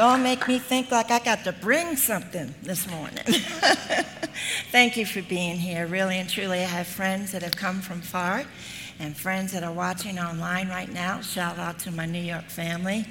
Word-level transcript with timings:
boy. 0.00 0.06
You 0.06 0.12
all 0.12 0.18
make 0.18 0.48
me 0.48 0.58
think 0.58 0.90
like 0.90 1.10
I 1.10 1.18
got 1.18 1.44
to 1.44 1.52
bring 1.52 1.96
something 1.96 2.54
this 2.62 2.88
morning. 2.88 3.24
Thank 4.70 4.96
you 4.96 5.04
for 5.04 5.22
being 5.22 5.56
here. 5.56 5.86
Really 5.86 6.18
and 6.18 6.28
truly, 6.28 6.60
I 6.60 6.68
have 6.68 6.86
friends 6.86 7.32
that 7.32 7.42
have 7.42 7.56
come 7.56 7.80
from 7.80 8.00
far 8.00 8.44
and 8.98 9.16
friends 9.16 9.52
that 9.52 9.62
are 9.62 9.72
watching 9.72 10.18
online 10.18 10.68
right 10.68 10.92
now. 10.92 11.20
Shout 11.20 11.58
out 11.58 11.78
to 11.80 11.90
my 11.90 12.06
New 12.06 12.20
York 12.20 12.44
family 12.44 13.04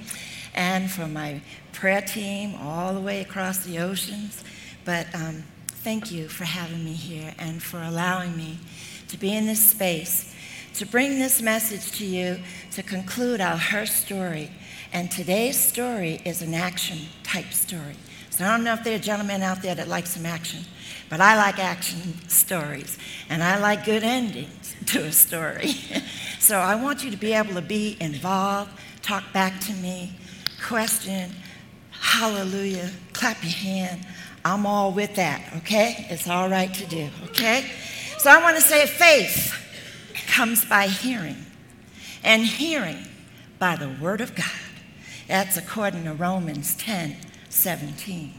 and 0.56 0.90
for 0.90 1.08
my 1.08 1.42
prayer 1.74 2.02
team 2.02 2.56
all 2.62 2.94
the 2.94 3.02
way 3.02 3.22
across 3.22 3.66
the 3.66 3.80
oceans. 3.80 4.44
But 4.86 5.08
um, 5.14 5.44
thank 5.68 6.12
you 6.12 6.28
for 6.28 6.46
having 6.46 6.84
me 6.84 6.94
here 6.94 7.34
and 7.38 7.62
for 7.62 7.82
allowing 7.82 8.36
me 8.36 8.60
to 9.10 9.18
be 9.18 9.36
in 9.36 9.46
this 9.46 9.72
space 9.72 10.34
to 10.76 10.86
bring 10.86 11.20
this 11.20 11.42
message 11.42 11.92
to 11.98 12.06
you 12.06 12.40
to 12.72 12.84
conclude 12.84 13.42
our 13.42 13.58
her 13.58 13.86
story. 13.86 14.50
And 14.92 15.12
today's 15.12 15.60
story 15.60 16.22
is 16.26 16.42
an 16.42 16.54
action 16.54 17.00
type 17.24 17.54
story. 17.54 17.96
So 18.30 18.46
I 18.46 18.56
don't 18.56 18.64
know 18.64 18.74
if 18.74 18.84
there 18.84 18.96
are 18.96 19.00
gentlemen 19.00 19.44
out 19.44 19.62
there 19.62 19.76
that 19.76 19.88
like 19.88 20.08
some 20.08 20.26
action, 20.26 20.62
but 21.10 21.22
I 21.22 21.36
like 21.36 21.60
action 21.60 22.28
stories 22.30 22.98
and 23.30 23.44
I 23.44 23.60
like 23.60 23.86
good 23.86 24.04
endings 24.04 24.76
to 24.88 25.06
a 25.06 25.12
story. 25.12 25.74
so 26.40 26.58
I 26.58 26.76
want 26.76 27.04
you 27.04 27.12
to 27.12 27.18
be 27.18 27.34
able 27.34 27.54
to 27.56 27.62
be 27.62 27.98
involved, 28.00 28.72
talk 29.02 29.32
back 29.34 29.60
to 29.62 29.74
me, 29.74 30.14
question, 30.66 31.32
hallelujah, 31.92 32.90
clap 33.14 33.44
your 33.44 33.52
hand. 33.52 34.06
I'm 34.46 34.66
all 34.66 34.92
with 34.92 35.16
that, 35.16 35.54
okay? 35.58 36.08
It's 36.10 36.28
all 36.28 36.50
right 36.50 36.74
to 36.74 36.86
do, 36.86 37.10
okay? 37.26 37.70
So 38.18 38.30
I 38.30 38.42
want 38.42 38.56
to 38.56 38.62
say 38.62 38.88
faith 38.88 39.54
comes 40.28 40.64
by 40.64 40.88
hearing, 40.88 41.46
and 42.24 42.44
hearing 42.44 43.06
by 43.60 43.76
the 43.76 43.90
Word 44.02 44.22
of 44.22 44.34
God. 44.34 44.46
That's 45.30 45.58
according 45.58 46.06
to 46.06 46.14
Romans 46.14 46.76
10 46.76 47.16
17. 47.50 48.34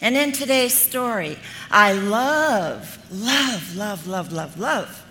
And 0.00 0.16
in 0.16 0.32
today's 0.32 0.72
story, 0.72 1.38
I 1.70 1.92
love, 1.92 2.98
love, 3.10 3.76
love, 3.76 4.06
love, 4.06 4.32
love, 4.32 4.58
love 4.58 5.04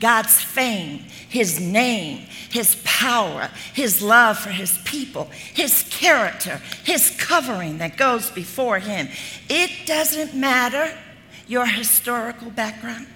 God's 0.00 0.40
fame, 0.40 1.00
His 1.28 1.60
name, 1.60 2.26
His 2.50 2.80
power, 2.84 3.50
His 3.74 4.00
love 4.00 4.38
for 4.38 4.48
His 4.48 4.78
people, 4.78 5.24
His 5.52 5.82
character, 5.90 6.62
His 6.84 7.14
covering 7.18 7.76
that 7.78 7.98
goes 7.98 8.30
before 8.30 8.78
Him. 8.78 9.08
It 9.50 9.86
doesn't 9.86 10.34
matter 10.34 10.96
your 11.46 11.66
historical 11.66 12.50
background, 12.50 13.06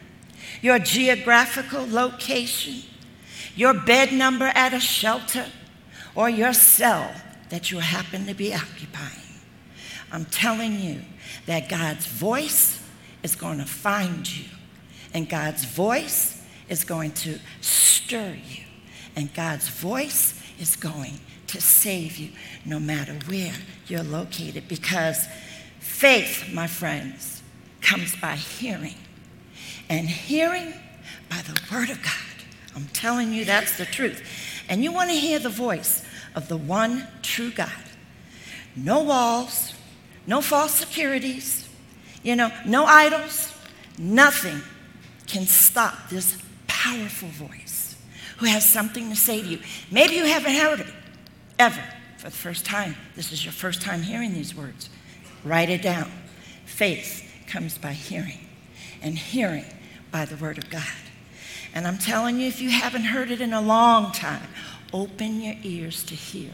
your 0.61 0.79
geographical 0.79 1.87
location, 1.89 2.83
your 3.57 3.73
bed 3.73 4.13
number 4.13 4.53
at 4.55 4.75
a 4.75 4.81
shelter, 4.81 5.47
or 6.15 6.29
your 6.29 6.53
cell 6.53 7.11
that 7.51 7.71
you 7.71 7.79
happen 7.79 8.27
to 8.27 8.35
be 8.35 8.55
occupying. 8.55 9.11
I'm 10.13 10.25
telling 10.25 10.81
you 10.81 11.03
that 11.47 11.69
God's 11.69 12.07
voice 12.07 12.83
is 13.23 13.37
going 13.37 13.59
to 13.59 13.65
find 13.65 14.29
you, 14.29 14.47
and 15.13 15.29
God's 15.29 15.65
voice 15.65 16.43
is 16.69 16.85
going 16.85 17.13
to 17.13 17.39
stir 17.61 18.37
you, 18.49 18.65
and 19.15 19.33
God's 19.35 19.69
voice 19.69 20.41
is 20.59 20.77
going 20.77 21.21
to 21.49 21.61
save 21.61 22.17
you 22.17 22.31
no 22.65 22.79
matter 22.79 23.13
where 23.27 23.53
you're 23.87 24.05
located 24.05 24.69
because 24.69 25.27
faith, 25.81 26.49
my 26.53 26.67
friends, 26.67 27.43
comes 27.81 28.15
by 28.17 28.37
hearing, 28.37 28.95
and 29.89 30.09
hearing 30.09 30.73
by 31.29 31.43
the 31.43 31.61
Word 31.73 31.91
of 31.91 32.03
God. 32.03 32.15
I'm 32.77 32.87
telling 32.93 33.33
you, 33.33 33.45
that's 33.45 33.77
the 33.79 33.85
truth. 33.85 34.23
And 34.69 34.85
you 34.85 34.93
want 34.93 35.11
to 35.11 35.17
hear 35.17 35.41
the 35.41 35.49
voice 35.49 36.05
of 36.35 36.49
the 36.49 36.57
one 36.57 37.07
true 37.23 37.51
God. 37.51 37.71
No 38.77 39.03
walls, 39.03 39.75
no 40.27 40.41
false 40.41 40.75
securities, 40.75 41.69
you 42.23 42.37
know, 42.37 42.51
no 42.67 42.85
idols, 42.85 43.53
nothing 43.99 44.61
can 45.27 45.47
stop 45.47 46.09
this 46.09 46.39
powerful 46.67 47.29
voice 47.29 47.97
who 48.39 48.47
has 48.47 48.67
something 48.67 49.11
to 49.11 49.17
say 49.17 49.43
to 49.43 49.49
you. 49.49 49.59
Maybe 49.91 50.15
you 50.15 50.25
haven't 50.25 50.55
heard 50.55 50.81
it 50.81 50.93
ever 51.59 51.83
for 52.17 52.31
the 52.31 52.37
first 52.37 52.65
time. 52.65 52.97
This 53.17 53.33
is 53.33 53.45
your 53.45 53.53
first 53.53 53.83
time 53.83 54.03
hearing 54.03 54.35
these 54.35 54.55
words. 54.55 54.89
Write 55.45 55.71
it 55.71 55.83
down. 55.83 56.11
Faith 56.65 57.31
comes 57.47 57.77
by 57.77 57.93
hearing, 57.93 58.39
and 59.03 59.19
hearing 59.19 59.65
by 60.11 60.25
the 60.25 60.37
Word 60.37 60.59
of 60.59 60.71
God. 60.71 60.85
And 61.75 61.87
I'm 61.87 61.99
telling 61.99 62.41
you, 62.41 62.49
if 62.49 62.61
you 62.61 62.71
haven't 62.71 63.05
heard 63.05 63.31
it 63.31 63.41
in 63.41 63.53
a 63.53 63.61
long 63.61 64.13
time, 64.13 64.49
open 64.93 65.41
your 65.41 65.57
ears 65.63 66.05
to 66.05 66.15
hear 66.15 66.51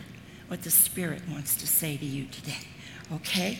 what 0.49 0.63
the 0.63 0.71
Spirit 0.71 1.23
wants 1.31 1.57
to 1.57 1.67
say 1.67 1.97
to 1.97 2.05
you 2.05 2.27
today. 2.27 2.67
Okay? 3.13 3.59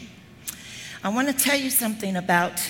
I 1.03 1.09
want 1.09 1.29
to 1.29 1.35
tell 1.35 1.59
you 1.59 1.71
something 1.71 2.17
about 2.17 2.61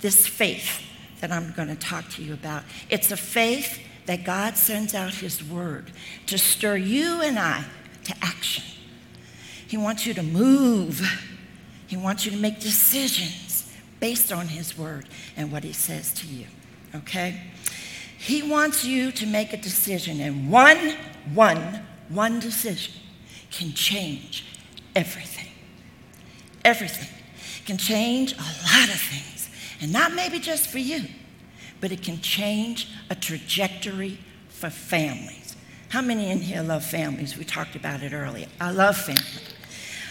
this 0.00 0.26
faith 0.26 0.82
that 1.20 1.32
I'm 1.32 1.52
going 1.52 1.68
to 1.68 1.76
talk 1.76 2.08
to 2.10 2.22
you 2.22 2.34
about. 2.34 2.64
It's 2.90 3.10
a 3.10 3.16
faith 3.16 3.80
that 4.06 4.24
God 4.24 4.56
sends 4.56 4.94
out 4.94 5.14
His 5.14 5.42
Word 5.42 5.90
to 6.26 6.38
stir 6.38 6.76
you 6.76 7.22
and 7.22 7.38
I 7.38 7.64
to 8.04 8.14
action. 8.20 8.64
He 9.66 9.76
wants 9.76 10.06
you 10.06 10.14
to 10.14 10.22
move, 10.22 11.00
He 11.86 11.96
wants 11.96 12.24
you 12.24 12.30
to 12.32 12.36
make 12.36 12.60
decisions 12.60 13.72
based 14.00 14.32
on 14.32 14.48
His 14.48 14.76
Word 14.76 15.08
and 15.36 15.50
what 15.50 15.64
He 15.64 15.72
says 15.72 16.12
to 16.14 16.26
you. 16.26 16.46
Okay? 16.94 17.40
He 18.18 18.42
wants 18.42 18.84
you 18.84 19.10
to 19.12 19.26
make 19.26 19.52
a 19.52 19.56
decision, 19.56 20.20
and 20.20 20.50
one, 20.50 20.94
one, 21.32 21.86
one 22.08 22.40
decision 22.40 22.94
can 23.50 23.72
change 23.72 24.44
everything. 24.94 25.50
Everything 26.64 27.08
can 27.64 27.76
change 27.78 28.32
a 28.32 28.36
lot 28.36 28.88
of 28.88 29.00
things, 29.00 29.48
and 29.80 29.92
not 29.92 30.14
maybe 30.14 30.38
just 30.38 30.68
for 30.68 30.78
you, 30.78 31.04
but 31.80 31.92
it 31.92 32.02
can 32.02 32.20
change 32.20 32.88
a 33.10 33.14
trajectory 33.14 34.18
for 34.48 34.70
families. 34.70 35.56
How 35.88 36.02
many 36.02 36.30
in 36.30 36.40
here 36.40 36.62
love 36.62 36.84
families? 36.84 37.38
We 37.38 37.44
talked 37.44 37.76
about 37.76 38.02
it 38.02 38.12
earlier. 38.12 38.46
I 38.60 38.70
love 38.70 38.96
family. 38.96 39.22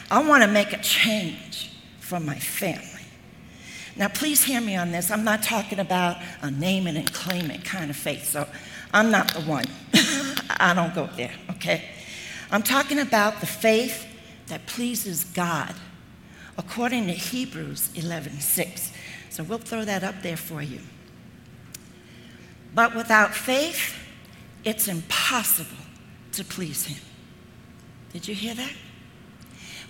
I 0.09 0.25
want 0.27 0.43
to 0.43 0.49
make 0.49 0.73
a 0.73 0.81
change 0.81 1.71
for 1.99 2.19
my 2.19 2.37
family. 2.39 2.87
Now, 3.95 4.07
please 4.07 4.43
hear 4.43 4.61
me 4.61 4.75
on 4.75 4.91
this. 4.91 5.11
I'm 5.11 5.23
not 5.23 5.43
talking 5.43 5.79
about 5.79 6.17
a 6.41 6.49
name 6.49 6.87
it 6.87 6.95
and 6.95 7.11
claim 7.13 7.51
it 7.51 7.63
kind 7.63 7.89
of 7.89 7.95
faith, 7.95 8.25
so 8.25 8.47
I'm 8.93 9.09
not 9.09 9.33
the 9.33 9.41
one. 9.41 9.65
I 10.59 10.73
don't 10.73 10.93
go 10.93 11.09
there, 11.17 11.33
okay? 11.51 11.89
I'm 12.51 12.61
talking 12.61 12.99
about 12.99 13.39
the 13.39 13.47
faith 13.47 14.05
that 14.47 14.65
pleases 14.67 15.23
God 15.23 15.73
according 16.57 17.07
to 17.07 17.13
Hebrews 17.13 17.89
11:6. 17.95 18.91
So 19.29 19.43
we'll 19.43 19.57
throw 19.57 19.83
that 19.83 20.03
up 20.03 20.21
there 20.21 20.37
for 20.37 20.61
you. 20.61 20.79
But 22.75 22.95
without 22.95 23.33
faith, 23.33 23.95
it's 24.63 24.87
impossible 24.87 25.83
to 26.33 26.43
please 26.43 26.85
him. 26.85 27.01
Did 28.11 28.27
you 28.27 28.35
hear 28.35 28.53
that? 28.53 28.73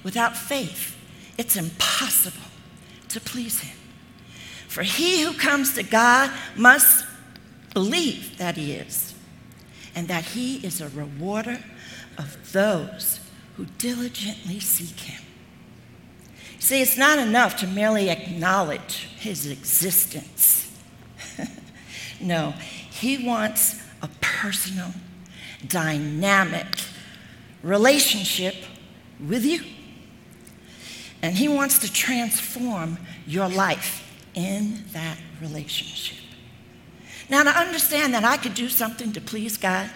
Without 0.03 0.35
faith, 0.35 0.97
it's 1.37 1.55
impossible 1.55 2.49
to 3.09 3.19
please 3.19 3.59
him. 3.59 3.75
For 4.67 4.83
he 4.83 5.21
who 5.21 5.33
comes 5.33 5.75
to 5.75 5.83
God 5.83 6.31
must 6.55 7.05
believe 7.73 8.38
that 8.38 8.57
he 8.57 8.73
is, 8.73 9.13
and 9.95 10.07
that 10.07 10.25
he 10.25 10.57
is 10.57 10.81
a 10.81 10.89
rewarder 10.89 11.63
of 12.18 12.53
those 12.53 13.19
who 13.57 13.65
diligently 13.77 14.59
seek 14.59 15.00
him. 15.00 15.24
See, 16.59 16.81
it's 16.81 16.97
not 16.97 17.19
enough 17.19 17.57
to 17.57 17.68
merely 17.68 18.09
acknowledge 18.09 19.09
his 19.18 19.47
existence. 19.47 20.71
no, 22.21 22.51
he 22.89 23.27
wants 23.27 23.81
a 24.01 24.07
personal, 24.21 24.94
dynamic 25.68 26.68
relationship 27.63 28.56
with 29.19 29.44
you. 29.45 29.62
And 31.21 31.36
he 31.36 31.47
wants 31.47 31.80
to 31.80 31.92
transform 31.92 32.97
your 33.27 33.50
life 33.50 34.01
in 34.33 34.83
that 34.94 35.18
relationship. 35.42 36.22
Now, 37.29 37.43
to 37.43 37.49
understand 37.49 38.13
that 38.13 38.23
I 38.23 38.37
could 38.37 38.53
do 38.53 38.69
something 38.69 39.13
to 39.13 39.21
please 39.21 39.57
God 39.57 39.89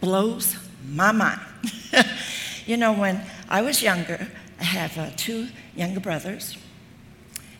blows 0.00 0.56
my 0.88 1.12
mind. 1.12 1.40
you 2.66 2.76
know, 2.76 2.92
when 2.92 3.22
I 3.48 3.62
was 3.62 3.82
younger, 3.82 4.28
I 4.60 4.64
have 4.64 4.96
uh, 4.98 5.10
two 5.16 5.48
younger 5.74 6.00
brothers, 6.00 6.56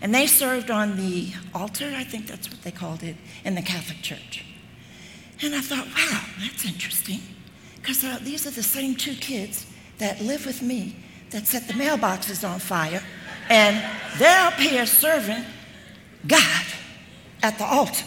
and 0.01 0.15
they 0.15 0.27
served 0.27 0.71
on 0.71 0.97
the 0.97 1.33
altar, 1.55 1.93
I 1.97 2.05
think 2.05 2.27
that's 2.27 2.51
what 2.51 2.63
they 2.63 2.71
called 2.71 3.03
it, 3.03 3.17
in 3.45 3.55
the 3.55 3.63
Catholic 3.63 4.01
Church. 4.03 4.45
And 5.43 5.55
I 5.55 5.61
thought, 5.61 5.87
wow, 5.87 6.21
that's 6.41 6.65
interesting, 6.65 7.21
because 7.77 8.05
uh, 8.05 8.19
these 8.23 8.47
are 8.47 8.51
the 8.51 8.63
same 8.63 8.95
two 8.95 9.15
kids 9.15 9.67
that 9.99 10.21
live 10.21 10.47
with 10.47 10.63
me 10.63 10.97
that 11.31 11.47
set 11.47 11.67
the 11.67 11.75
mailboxes 11.75 12.49
on 12.49 12.59
fire, 12.59 13.03
and 13.49 13.85
they're 14.19 14.47
up 14.47 14.55
here 14.55 14.87
serving 14.87 15.45
God 16.27 16.65
at 17.43 17.59
the 17.59 17.65
altar, 17.65 18.07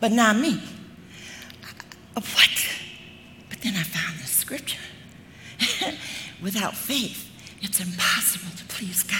but 0.00 0.12
not 0.12 0.36
me. 0.36 0.60
What? 2.14 2.68
But 3.48 3.60
then 3.60 3.74
I 3.76 3.82
found 3.82 4.18
the 4.18 4.26
scripture. 4.26 4.78
Without 6.42 6.74
faith, 6.74 7.30
it's 7.62 7.80
impossible 7.80 8.56
to 8.56 8.64
please 8.64 9.02
God. 9.02 9.18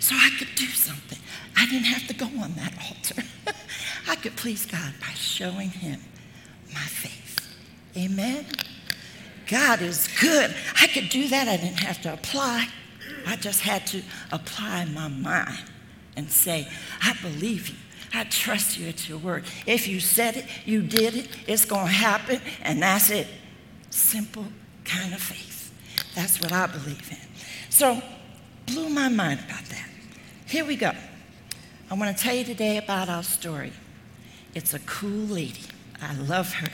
So 0.00 0.14
I 0.16 0.30
could 0.38 0.54
do 0.54 0.66
something. 0.66 1.18
I 1.56 1.66
didn't 1.66 1.86
have 1.86 2.06
to 2.08 2.14
go 2.14 2.26
on 2.26 2.54
that 2.54 2.72
altar. 2.86 3.22
I 4.08 4.16
could 4.16 4.36
please 4.36 4.66
God 4.66 4.92
by 5.00 5.08
showing 5.14 5.70
him 5.70 6.00
my 6.72 6.80
faith. 6.80 7.56
Amen. 7.96 8.46
God 9.46 9.80
is 9.82 10.08
good. 10.20 10.54
I 10.80 10.86
could 10.86 11.08
do 11.08 11.28
that. 11.28 11.48
I 11.48 11.56
didn't 11.56 11.80
have 11.80 12.00
to 12.02 12.12
apply. 12.12 12.68
I 13.26 13.36
just 13.36 13.60
had 13.60 13.86
to 13.88 14.02
apply 14.30 14.84
my 14.86 15.08
mind 15.08 15.64
and 16.16 16.30
say, 16.30 16.68
I 17.02 17.14
believe 17.22 17.68
you. 17.68 17.76
I 18.12 18.24
trust 18.24 18.78
you 18.78 18.88
at 18.88 19.08
your 19.08 19.18
word. 19.18 19.44
If 19.66 19.86
you 19.88 20.00
said 20.00 20.36
it, 20.36 20.46
you 20.64 20.82
did 20.82 21.14
it, 21.14 21.28
it's 21.46 21.64
going 21.64 21.86
to 21.86 21.92
happen, 21.92 22.40
and 22.62 22.82
that's 22.82 23.10
it. 23.10 23.26
Simple 23.90 24.46
kind 24.84 25.12
of 25.12 25.20
faith. 25.20 25.72
That's 26.14 26.40
what 26.40 26.52
I 26.52 26.66
believe 26.66 27.10
in. 27.10 27.18
So, 27.70 28.02
blew 28.66 28.88
my 28.88 29.08
mind 29.08 29.40
about 29.46 29.64
that. 29.66 29.88
Here 30.46 30.64
we 30.64 30.76
go. 30.76 30.92
I 31.90 31.94
want 31.94 32.16
to 32.16 32.22
tell 32.22 32.34
you 32.34 32.44
today 32.44 32.78
about 32.78 33.08
our 33.08 33.22
story. 33.22 33.72
It's 34.54 34.74
a 34.74 34.78
cool 34.80 35.26
lady. 35.26 35.60
I 36.00 36.14
love 36.14 36.52
her. 36.54 36.70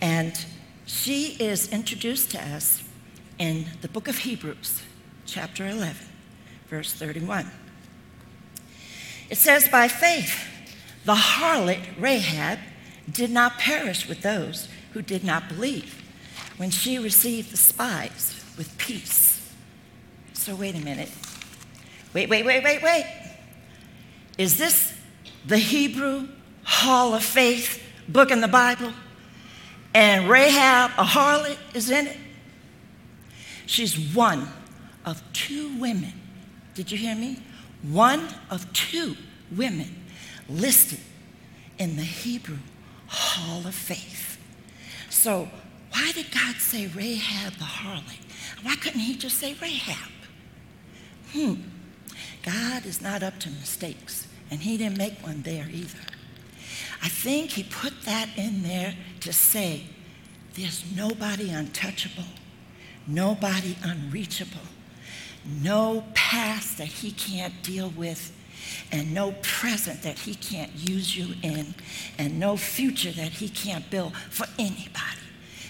And 0.00 0.44
she 0.86 1.36
is 1.40 1.68
introduced 1.72 2.32
to 2.32 2.42
us 2.42 2.82
in 3.38 3.66
the 3.80 3.88
book 3.88 4.08
of 4.08 4.18
Hebrews, 4.18 4.82
chapter 5.26 5.66
11, 5.66 5.96
verse 6.68 6.92
31. 6.92 7.50
It 9.30 9.38
says, 9.38 9.68
By 9.68 9.88
faith, 9.88 10.46
the 11.04 11.14
harlot 11.14 11.80
Rahab 11.98 12.58
did 13.10 13.30
not 13.30 13.58
perish 13.58 14.08
with 14.08 14.22
those 14.22 14.68
who 14.92 15.02
did 15.02 15.24
not 15.24 15.48
believe 15.48 16.02
when 16.56 16.70
she 16.70 16.98
received 16.98 17.50
the 17.50 17.56
spies 17.56 18.44
with 18.56 18.76
peace. 18.78 19.52
So, 20.32 20.54
wait 20.54 20.74
a 20.74 20.80
minute. 20.80 21.10
Wait, 22.12 22.28
wait, 22.28 22.44
wait, 22.44 22.62
wait, 22.62 22.82
wait. 22.82 23.06
Is 24.38 24.56
this 24.56 24.92
the 25.46 25.58
Hebrew 25.58 26.28
Hall 26.62 27.14
of 27.14 27.24
Faith 27.24 27.82
book 28.08 28.30
in 28.30 28.40
the 28.40 28.48
Bible? 28.48 28.92
And 29.94 30.28
Rahab, 30.28 30.90
a 30.98 31.04
harlot, 31.04 31.56
is 31.74 31.90
in 31.90 32.08
it? 32.08 32.16
She's 33.66 34.14
one 34.14 34.48
of 35.04 35.22
two 35.32 35.76
women. 35.78 36.12
Did 36.74 36.90
you 36.90 36.98
hear 36.98 37.14
me? 37.14 37.38
One 37.88 38.28
of 38.50 38.72
two 38.72 39.16
women 39.54 40.04
listed 40.48 41.00
in 41.78 41.96
the 41.96 42.02
Hebrew 42.02 42.58
Hall 43.06 43.66
of 43.66 43.74
Faith. 43.74 44.38
So, 45.10 45.48
why 45.92 46.12
did 46.12 46.30
God 46.32 46.56
say 46.56 46.86
Rahab 46.86 47.54
the 47.54 47.64
harlot? 47.64 48.18
Why 48.62 48.76
couldn't 48.76 49.00
He 49.00 49.16
just 49.16 49.38
say 49.38 49.54
Rahab? 49.60 50.10
Hmm. 51.32 51.54
God 52.42 52.84
is 52.86 53.00
not 53.00 53.22
up 53.22 53.38
to 53.40 53.50
mistakes, 53.50 54.26
and 54.50 54.60
He 54.60 54.76
didn't 54.76 54.98
make 54.98 55.22
one 55.22 55.42
there 55.42 55.66
either. 55.70 56.00
I 57.02 57.08
think 57.08 57.50
He 57.50 57.64
put 57.64 58.02
that 58.04 58.28
in 58.36 58.62
there 58.62 58.94
to 59.20 59.32
say 59.32 59.82
there's 60.54 60.84
nobody 60.96 61.50
untouchable, 61.50 62.24
nobody 63.06 63.76
unreachable, 63.82 64.66
no 65.62 66.04
past 66.14 66.78
that 66.78 66.88
He 66.88 67.10
can't 67.12 67.62
deal 67.62 67.90
with, 67.90 68.32
and 68.90 69.12
no 69.12 69.34
present 69.42 70.02
that 70.02 70.18
He 70.18 70.34
can't 70.34 70.72
use 70.74 71.16
you 71.16 71.34
in, 71.42 71.74
and 72.18 72.38
no 72.38 72.56
future 72.56 73.12
that 73.12 73.32
He 73.32 73.48
can't 73.48 73.88
build 73.90 74.16
for 74.16 74.46
anybody. 74.58 75.20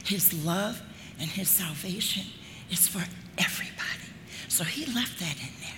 His 0.04 0.44
love 0.44 0.82
and 1.18 1.28
His 1.28 1.48
salvation 1.48 2.26
is 2.70 2.86
for 2.88 3.04
everybody. 3.38 4.08
So 4.48 4.64
He 4.64 4.86
left 4.92 5.18
that 5.20 5.36
in 5.36 5.52
there. 5.60 5.70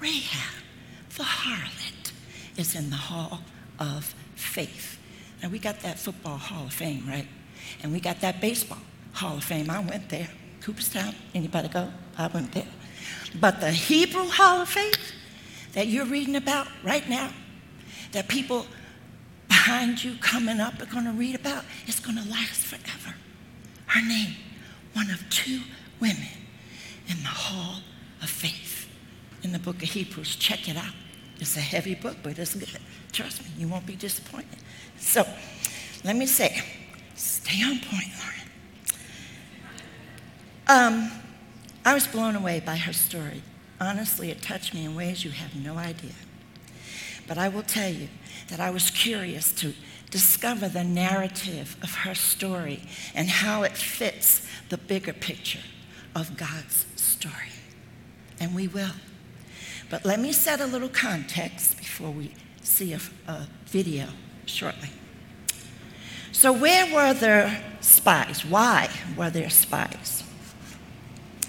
Rahab, 0.00 0.62
the 1.16 1.22
harlot, 1.22 2.12
is 2.56 2.74
in 2.74 2.90
the 2.90 2.96
hall 2.96 3.42
of 3.78 4.14
faith. 4.34 4.98
Now, 5.42 5.48
we 5.48 5.58
got 5.58 5.80
that 5.80 5.98
football 5.98 6.36
hall 6.36 6.66
of 6.66 6.72
fame, 6.72 7.04
right? 7.06 7.26
And 7.82 7.92
we 7.92 8.00
got 8.00 8.20
that 8.20 8.40
baseball 8.40 8.78
hall 9.12 9.36
of 9.36 9.44
fame. 9.44 9.70
I 9.70 9.80
went 9.80 10.08
there. 10.08 10.28
Cooperstown, 10.60 11.14
anybody 11.34 11.68
go? 11.68 11.90
I 12.18 12.26
went 12.26 12.52
there. 12.52 12.66
But 13.38 13.60
the 13.60 13.70
Hebrew 13.70 14.26
hall 14.28 14.62
of 14.62 14.68
faith 14.68 15.12
that 15.72 15.86
you're 15.86 16.06
reading 16.06 16.36
about 16.36 16.66
right 16.82 17.08
now, 17.08 17.30
that 18.12 18.28
people 18.28 18.66
behind 19.48 20.02
you 20.02 20.16
coming 20.20 20.58
up 20.60 20.80
are 20.80 20.86
going 20.86 21.04
to 21.04 21.12
read 21.12 21.34
about, 21.34 21.64
it's 21.86 22.00
going 22.00 22.16
to 22.16 22.28
last 22.28 22.64
forever. 22.64 23.14
Her 23.86 24.06
name, 24.06 24.34
one 24.94 25.10
of 25.10 25.28
two 25.30 25.60
women 26.00 26.28
in 27.08 27.16
the 27.18 27.28
hall 27.28 27.82
of 28.22 28.30
faith 28.30 28.88
in 29.42 29.52
the 29.52 29.58
book 29.58 29.82
of 29.82 29.88
Hebrews. 29.88 30.36
Check 30.36 30.68
it 30.68 30.76
out. 30.76 30.94
It's 31.38 31.56
a 31.56 31.60
heavy 31.60 31.94
book, 31.94 32.16
but 32.22 32.38
it's 32.38 32.54
good. 32.54 32.68
Trust 33.12 33.42
me, 33.42 33.50
you 33.58 33.68
won't 33.68 33.86
be 33.86 33.96
disappointed. 33.96 34.58
So, 34.98 35.26
let 36.04 36.16
me 36.16 36.26
say, 36.26 36.62
stay 37.14 37.62
on 37.62 37.78
point, 37.80 38.08
Lauren. 40.68 40.94
Um, 40.94 41.10
I 41.84 41.94
was 41.94 42.06
blown 42.06 42.36
away 42.36 42.60
by 42.60 42.76
her 42.76 42.92
story. 42.92 43.42
Honestly, 43.80 44.30
it 44.30 44.42
touched 44.42 44.74
me 44.74 44.84
in 44.84 44.94
ways 44.94 45.24
you 45.24 45.30
have 45.30 45.56
no 45.56 45.76
idea. 45.76 46.12
But 47.26 47.38
I 47.38 47.48
will 47.48 47.62
tell 47.62 47.90
you 47.90 48.08
that 48.48 48.60
I 48.60 48.70
was 48.70 48.90
curious 48.90 49.52
to 49.54 49.72
discover 50.10 50.68
the 50.68 50.84
narrative 50.84 51.76
of 51.82 51.94
her 51.94 52.14
story 52.14 52.82
and 53.14 53.28
how 53.28 53.62
it 53.62 53.76
fits 53.76 54.46
the 54.68 54.76
bigger 54.76 55.12
picture 55.12 55.60
of 56.14 56.36
God's 56.36 56.84
story. 56.96 57.52
And 58.38 58.54
we 58.54 58.68
will. 58.68 58.92
But 59.88 60.04
let 60.04 60.20
me 60.20 60.32
set 60.32 60.60
a 60.60 60.66
little 60.66 60.88
context 60.88 61.78
before 61.78 62.10
we 62.10 62.32
see 62.62 62.92
a, 62.92 63.00
a 63.26 63.46
video 63.66 64.06
shortly. 64.46 64.90
So, 66.32 66.52
where 66.52 66.92
were 66.94 67.12
there 67.12 67.62
spies? 67.80 68.44
Why 68.44 68.88
were 69.16 69.30
there 69.30 69.50
spies? 69.50 70.19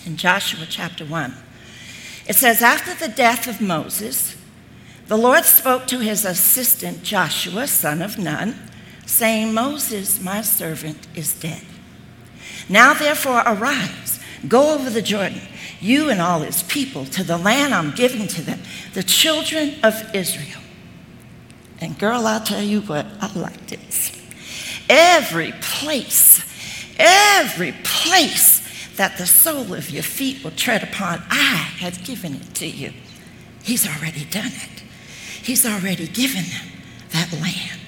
In 0.06 0.18
Joshua 0.18 0.66
chapter 0.68 1.06
1, 1.06 1.34
it 2.28 2.36
says, 2.36 2.62
After 2.62 2.94
the 2.94 3.14
death 3.14 3.48
of 3.48 3.62
Moses, 3.62 4.36
the 5.08 5.18
Lord 5.18 5.46
spoke 5.46 5.88
to 5.88 6.00
his 6.00 6.26
assistant 6.26 7.04
Joshua, 7.04 7.68
son 7.68 8.02
of 8.02 8.18
Nun, 8.18 8.56
saying, 9.06 9.54
Moses, 9.54 10.22
my 10.22 10.42
servant, 10.42 11.08
is 11.16 11.34
dead. 11.40 11.64
Now, 12.70 12.94
therefore, 12.94 13.44
arise, 13.46 14.20
go 14.48 14.74
over 14.74 14.90
the 14.90 15.02
Jordan 15.02 15.42
you 15.82 16.10
and 16.10 16.22
all 16.22 16.42
his 16.42 16.64
people, 16.64 17.06
to 17.06 17.24
the 17.24 17.38
land 17.38 17.74
I'm 17.74 17.92
giving 17.92 18.28
to 18.28 18.42
them, 18.42 18.60
the 18.94 19.04
children 19.04 19.76
of 19.84 20.16
Israel. 20.16 20.62
And 21.80 21.98
girl, 21.98 22.28
I'll 22.28 22.44
tell 22.44 22.62
you 22.62 22.82
what, 22.82 23.08
I 23.20 23.34
like 23.34 23.68
this. 23.68 24.12
Every 24.88 25.54
place, 25.60 26.46
every 27.00 27.74
place 27.84 28.61
that 28.96 29.18
the 29.18 29.26
sole 29.26 29.74
of 29.74 29.90
your 29.90 30.04
feet 30.04 30.44
will 30.44 30.52
tread 30.52 30.84
upon, 30.84 31.24
I 31.30 31.70
have 31.80 32.04
given 32.04 32.36
it 32.36 32.54
to 32.56 32.68
you. 32.68 32.94
He's 33.64 33.88
already 33.88 34.26
done 34.26 34.52
it. 34.54 34.84
He's 35.42 35.66
already 35.66 36.08
given 36.08 36.44
them 36.44 36.68
that 37.12 37.32
land. 37.34 37.80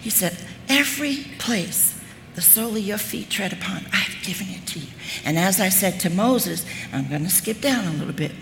He 0.00 0.10
said, 0.10 0.36
every 0.68 1.26
place 1.38 2.00
the 2.34 2.40
sole 2.40 2.76
of 2.76 2.82
your 2.82 2.98
feet 2.98 3.28
tread 3.28 3.52
upon, 3.52 3.84
I've 3.92 4.16
given 4.22 4.48
it 4.48 4.66
to 4.68 4.78
you. 4.78 4.88
And 5.24 5.38
as 5.38 5.60
I 5.60 5.68
said 5.68 6.00
to 6.00 6.10
Moses, 6.10 6.64
I'm 6.92 7.08
going 7.08 7.24
to 7.24 7.30
skip 7.30 7.60
down 7.60 7.86
a 7.86 7.92
little 7.92 8.14
bit 8.14 8.32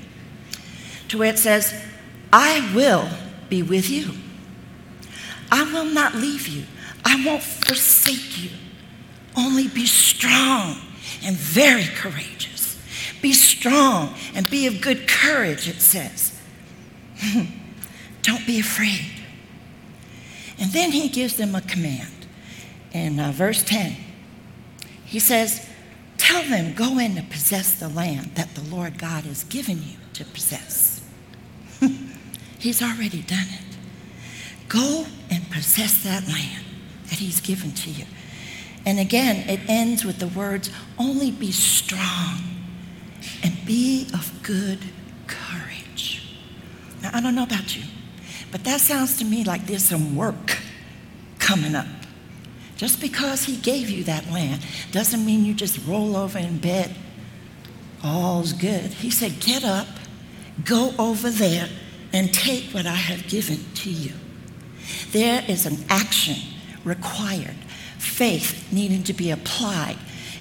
to 1.08 1.18
where 1.18 1.32
it 1.32 1.38
says, 1.38 1.74
I 2.32 2.72
will 2.74 3.08
be 3.48 3.62
with 3.62 3.90
you. 3.90 4.12
I 5.50 5.64
will 5.72 5.86
not 5.86 6.14
leave 6.14 6.46
you. 6.46 6.64
I 7.04 7.24
won't 7.26 7.42
forsake 7.42 8.40
you. 8.42 8.50
Only 9.36 9.66
be 9.66 9.86
strong 9.86 10.76
and 11.24 11.36
very 11.36 11.84
courageous. 11.84 12.78
Be 13.20 13.32
strong 13.32 14.14
and 14.34 14.48
be 14.48 14.66
of 14.66 14.80
good 14.80 15.08
courage, 15.08 15.68
it 15.68 15.80
says. 15.80 16.38
Don't 18.22 18.46
be 18.46 18.60
afraid. 18.60 19.12
And 20.58 20.72
then 20.72 20.92
he 20.92 21.08
gives 21.08 21.36
them 21.36 21.54
a 21.54 21.60
command 21.60 22.26
in 22.92 23.18
uh, 23.18 23.32
verse 23.32 23.62
10. 23.62 23.96
He 25.04 25.18
says, 25.18 25.66
Tell 26.18 26.42
them, 26.42 26.74
go 26.74 26.98
in 26.98 27.16
to 27.16 27.22
possess 27.22 27.74
the 27.74 27.88
land 27.88 28.32
that 28.34 28.54
the 28.54 28.62
Lord 28.62 28.98
God 28.98 29.24
has 29.24 29.44
given 29.44 29.82
you 29.82 29.96
to 30.14 30.24
possess. 30.24 31.02
he's 32.58 32.82
already 32.82 33.22
done 33.22 33.46
it. 33.48 33.70
Go 34.70 35.06
and 35.30 35.50
possess 35.50 36.04
that 36.04 36.28
land 36.28 36.64
that 37.08 37.18
He's 37.18 37.40
given 37.40 37.72
to 37.72 37.90
you. 37.90 38.04
And 38.86 38.98
again, 38.98 39.48
it 39.48 39.60
ends 39.68 40.04
with 40.04 40.18
the 40.18 40.28
words 40.28 40.70
only 40.98 41.30
be 41.30 41.52
strong 41.52 42.38
and 43.42 43.54
be 43.66 44.08
of 44.14 44.32
good 44.42 44.78
courage. 45.26 46.36
Now, 47.02 47.10
I 47.12 47.20
don't 47.20 47.34
know 47.34 47.42
about 47.42 47.76
you, 47.76 47.84
but 48.50 48.64
that 48.64 48.80
sounds 48.80 49.18
to 49.18 49.24
me 49.24 49.44
like 49.44 49.66
there's 49.66 49.84
some 49.84 50.16
work 50.16 50.58
coming 51.38 51.74
up. 51.74 51.86
Just 52.76 53.00
because 53.00 53.44
he 53.44 53.56
gave 53.56 53.90
you 53.90 54.04
that 54.04 54.30
land 54.30 54.64
doesn't 54.90 55.24
mean 55.24 55.44
you 55.44 55.52
just 55.52 55.86
roll 55.86 56.16
over 56.16 56.38
in 56.38 56.58
bed 56.58 56.94
all's 58.02 58.52
good. 58.52 58.92
He 58.92 59.10
said, 59.10 59.40
Get 59.40 59.64
up, 59.64 59.88
go 60.64 60.94
over 60.98 61.30
there, 61.30 61.68
and 62.12 62.32
take 62.32 62.72
what 62.72 62.86
I 62.86 62.94
have 62.94 63.28
given 63.28 63.58
to 63.76 63.90
you. 63.90 64.12
There 65.12 65.44
is 65.46 65.66
an 65.66 65.78
action 65.88 66.36
required, 66.84 67.56
faith 68.00 68.72
needing 68.72 69.02
to 69.04 69.12
be 69.12 69.30
applied. 69.30 69.96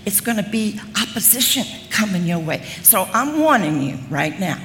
It's 0.05 0.21
going 0.21 0.37
to 0.37 0.49
be 0.49 0.79
opposition 0.99 1.65
coming 1.89 2.25
your 2.25 2.39
way. 2.39 2.63
So 2.83 3.03
I'm 3.13 3.39
warning 3.39 3.81
you 3.81 3.99
right 4.09 4.39
now. 4.39 4.59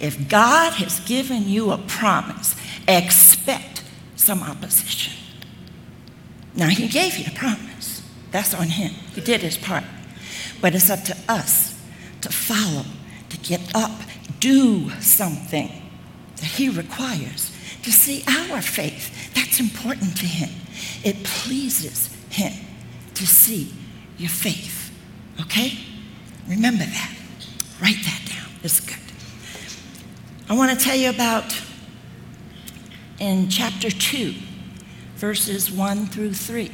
If 0.00 0.28
God 0.28 0.72
has 0.74 1.00
given 1.00 1.48
you 1.48 1.70
a 1.70 1.78
promise, 1.78 2.56
expect 2.88 3.84
some 4.16 4.42
opposition. 4.42 5.12
Now, 6.54 6.68
He 6.68 6.88
gave 6.88 7.18
you 7.18 7.24
the 7.24 7.32
promise. 7.32 8.02
That's 8.30 8.54
on 8.54 8.68
Him. 8.68 8.92
He 9.14 9.20
did 9.20 9.42
His 9.42 9.58
part. 9.58 9.84
But 10.60 10.74
it's 10.74 10.90
up 10.90 11.04
to 11.04 11.16
us 11.28 11.78
to 12.22 12.30
follow, 12.30 12.84
to 13.28 13.38
get 13.38 13.60
up, 13.74 13.92
do 14.40 14.90
something 15.00 15.70
that 16.36 16.44
He 16.44 16.68
requires 16.70 17.52
to 17.82 17.92
see 17.92 18.24
our 18.26 18.62
faith. 18.62 19.34
That's 19.34 19.60
important 19.60 20.16
to 20.18 20.26
Him. 20.26 20.50
It 21.04 21.24
pleases 21.24 22.14
Him 22.30 22.52
to 23.14 23.26
see 23.26 23.72
your 24.18 24.30
faith. 24.30 24.92
Okay? 25.40 25.78
Remember 26.48 26.84
that. 26.84 27.16
Write 27.80 28.02
that 28.04 28.22
down. 28.28 28.50
It's 28.62 28.80
good. 28.80 28.96
I 30.48 30.54
want 30.54 30.78
to 30.78 30.84
tell 30.84 30.96
you 30.96 31.10
about 31.10 31.60
in 33.18 33.48
chapter 33.48 33.90
2, 33.90 34.34
verses 35.16 35.70
1 35.70 36.06
through 36.06 36.34
3. 36.34 36.64
It 36.64 36.72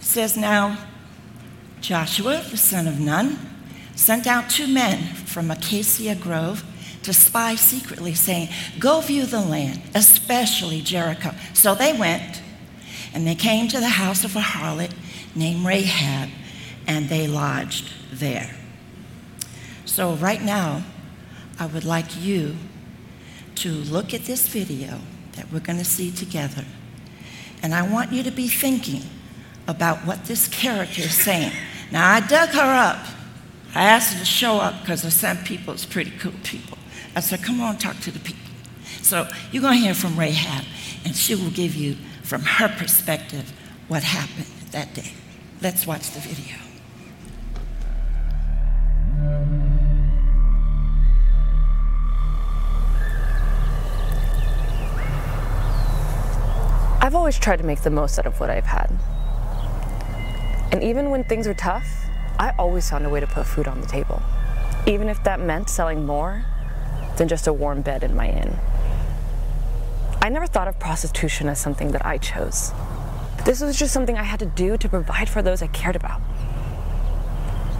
says, 0.00 0.36
Now 0.36 0.78
Joshua, 1.80 2.42
the 2.50 2.56
son 2.56 2.86
of 2.86 3.00
Nun, 3.00 3.38
sent 3.94 4.26
out 4.26 4.50
two 4.50 4.66
men 4.66 5.14
from 5.14 5.50
Acacia 5.50 6.14
Grove 6.14 6.64
to 7.02 7.12
spy 7.12 7.54
secretly, 7.54 8.14
saying, 8.14 8.48
Go 8.78 9.00
view 9.00 9.26
the 9.26 9.40
land, 9.40 9.82
especially 9.94 10.80
Jericho. 10.80 11.32
So 11.54 11.74
they 11.74 11.92
went, 11.92 12.42
and 13.14 13.26
they 13.26 13.34
came 13.34 13.68
to 13.68 13.80
the 13.80 13.88
house 13.88 14.24
of 14.24 14.36
a 14.36 14.40
harlot 14.40 14.92
named 15.34 15.64
Rahab, 15.64 16.30
and 16.86 17.08
they 17.08 17.26
lodged 17.26 17.92
there. 18.12 18.54
So, 19.84 20.14
right 20.14 20.42
now, 20.42 20.84
I 21.58 21.66
would 21.66 21.84
like 21.84 22.22
you 22.22 22.56
to 23.56 23.70
look 23.70 24.14
at 24.14 24.22
this 24.22 24.46
video 24.46 25.00
that 25.32 25.50
we're 25.52 25.60
going 25.60 25.78
to 25.78 25.84
see 25.84 26.10
together. 26.10 26.64
And 27.62 27.74
I 27.74 27.82
want 27.82 28.12
you 28.12 28.22
to 28.22 28.30
be 28.30 28.48
thinking 28.48 29.02
about 29.66 29.98
what 30.06 30.26
this 30.26 30.46
character 30.46 31.02
is 31.02 31.14
saying. 31.14 31.52
Now, 31.90 32.10
I 32.10 32.20
dug 32.20 32.50
her 32.50 32.60
up. 32.60 33.04
I 33.74 33.84
asked 33.84 34.14
her 34.14 34.20
to 34.20 34.24
show 34.24 34.58
up 34.58 34.80
because 34.80 35.02
the 35.02 35.10
some 35.10 35.38
people 35.38 35.74
it's 35.74 35.84
pretty 35.84 36.12
cool 36.18 36.32
people. 36.42 36.77
I 37.18 37.20
said, 37.20 37.42
come 37.42 37.60
on, 37.60 37.78
talk 37.78 37.98
to 38.02 38.12
the 38.12 38.20
people. 38.20 38.48
So 39.02 39.26
you're 39.50 39.60
going 39.60 39.78
to 39.78 39.84
hear 39.84 39.92
from 39.92 40.16
Rahab, 40.16 40.64
and 41.04 41.16
she 41.16 41.34
will 41.34 41.50
give 41.50 41.74
you, 41.74 41.96
from 42.22 42.42
her 42.42 42.68
perspective, 42.68 43.52
what 43.88 44.04
happened 44.04 44.46
that 44.70 44.94
day. 44.94 45.10
Let's 45.60 45.84
watch 45.84 46.12
the 46.12 46.20
video. 46.20 46.54
I've 57.00 57.16
always 57.16 57.36
tried 57.36 57.56
to 57.56 57.64
make 57.64 57.82
the 57.82 57.90
most 57.90 58.20
out 58.20 58.26
of 58.26 58.38
what 58.38 58.48
I've 58.48 58.64
had. 58.64 58.96
And 60.70 60.84
even 60.84 61.10
when 61.10 61.24
things 61.24 61.48
were 61.48 61.54
tough, 61.54 61.84
I 62.38 62.54
always 62.60 62.88
found 62.88 63.06
a 63.06 63.08
way 63.08 63.18
to 63.18 63.26
put 63.26 63.44
food 63.44 63.66
on 63.66 63.80
the 63.80 63.88
table, 63.88 64.22
even 64.86 65.08
if 65.08 65.24
that 65.24 65.40
meant 65.40 65.68
selling 65.68 66.06
more 66.06 66.44
than 67.18 67.28
just 67.28 67.46
a 67.46 67.52
warm 67.52 67.82
bed 67.82 68.02
in 68.02 68.16
my 68.16 68.28
inn. 68.28 68.56
I 70.22 70.30
never 70.30 70.46
thought 70.46 70.68
of 70.68 70.78
prostitution 70.78 71.48
as 71.48 71.60
something 71.60 71.92
that 71.92 72.04
I 72.04 72.18
chose. 72.18 72.72
This 73.44 73.60
was 73.60 73.78
just 73.78 73.92
something 73.92 74.16
I 74.16 74.24
had 74.24 74.40
to 74.40 74.46
do 74.46 74.76
to 74.76 74.88
provide 74.88 75.28
for 75.28 75.42
those 75.42 75.62
I 75.62 75.68
cared 75.68 75.96
about. 75.96 76.20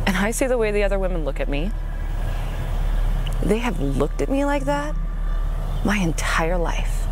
And 0.07 0.17
I 0.17 0.31
see 0.31 0.47
the 0.47 0.59
way 0.59 0.71
the 0.71 0.83
other 0.83 0.99
women 0.99 1.25
look 1.25 1.41
at 1.41 1.49
me. 1.49 1.71
They 3.43 3.59
have 3.59 3.81
looked 3.81 4.21
at 4.23 4.29
me 4.29 4.45
like 4.45 4.65
that 4.65 4.95
my 5.85 5.99
entire 5.99 6.59
life. 6.59 7.07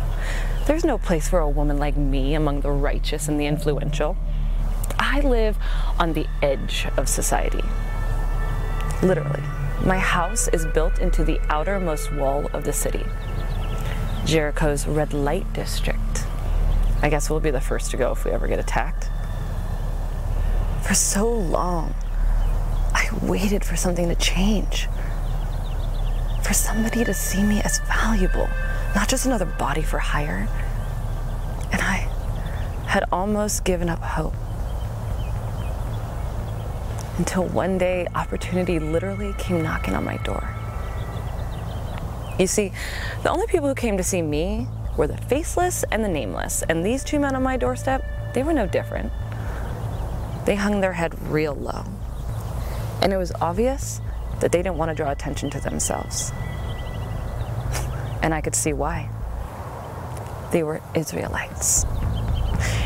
There's 0.65 0.83
no 0.83 0.97
place 0.97 1.29
for 1.29 1.39
a 1.39 1.49
woman 1.49 1.77
like 1.77 1.95
me 1.95 2.33
among 2.33 2.61
the 2.61 2.71
righteous 2.71 3.27
and 3.27 3.39
the 3.39 3.45
influential. 3.45 4.17
I 4.99 5.21
live 5.21 5.57
on 5.99 6.13
the 6.13 6.27
edge 6.41 6.87
of 6.97 7.07
society. 7.07 7.63
Literally. 9.01 9.43
My 9.85 9.99
house 9.99 10.47
is 10.49 10.65
built 10.65 10.99
into 10.99 11.23
the 11.23 11.39
outermost 11.49 12.13
wall 12.13 12.47
of 12.53 12.63
the 12.63 12.73
city, 12.73 13.05
Jericho's 14.25 14.87
red 14.87 15.13
light 15.13 15.51
district. 15.53 16.25
I 17.01 17.09
guess 17.09 17.29
we'll 17.29 17.39
be 17.39 17.51
the 17.51 17.61
first 17.61 17.91
to 17.91 17.97
go 17.97 18.11
if 18.11 18.25
we 18.25 18.31
ever 18.31 18.47
get 18.47 18.59
attacked. 18.59 19.09
For 20.85 20.93
so 20.93 21.31
long, 21.31 21.93
I 22.93 23.07
waited 23.21 23.63
for 23.63 23.75
something 23.75 24.09
to 24.09 24.15
change. 24.15 24.87
For 26.43 26.53
somebody 26.53 27.03
to 27.05 27.13
see 27.13 27.43
me 27.43 27.61
as 27.61 27.79
valuable, 27.79 28.49
not 28.95 29.07
just 29.09 29.25
another 29.25 29.45
body 29.45 29.83
for 29.83 29.99
hire. 29.99 30.47
And 31.71 31.81
I 31.81 32.09
had 32.87 33.03
almost 33.11 33.63
given 33.63 33.89
up 33.89 33.99
hope 33.99 34.33
until 37.17 37.45
one 37.45 37.77
day 37.77 38.07
opportunity 38.15 38.79
literally 38.79 39.33
came 39.37 39.61
knocking 39.63 39.95
on 39.95 40.03
my 40.03 40.17
door. 40.17 40.53
You 42.39 42.45
see, 42.47 42.71
the 43.23 43.31
only 43.31 43.47
people 43.47 43.67
who 43.67 43.75
came 43.75 43.97
to 43.97 44.03
see 44.03 44.21
me 44.21 44.67
were 44.95 45.07
the 45.07 45.17
faceless 45.17 45.83
and 45.91 46.03
the 46.03 46.07
nameless, 46.07 46.63
and 46.63 46.85
these 46.85 47.03
two 47.03 47.19
men 47.19 47.35
on 47.35 47.43
my 47.43 47.57
doorstep, 47.57 48.03
they 48.33 48.43
were 48.43 48.53
no 48.53 48.67
different. 48.67 49.11
They 50.45 50.55
hung 50.55 50.81
their 50.81 50.93
head 50.93 51.19
real 51.31 51.55
low. 51.55 51.83
And 53.01 53.11
it 53.11 53.17
was 53.17 53.31
obvious 53.41 54.01
that 54.39 54.51
they 54.51 54.59
didn't 54.59 54.77
want 54.77 54.89
to 54.89 54.95
draw 54.95 55.11
attention 55.11 55.49
to 55.51 55.59
themselves. 55.59 56.31
and 58.21 58.33
I 58.33 58.41
could 58.41 58.55
see 58.55 58.73
why. 58.73 59.09
They 60.51 60.63
were 60.63 60.81
Israelites. 60.95 61.85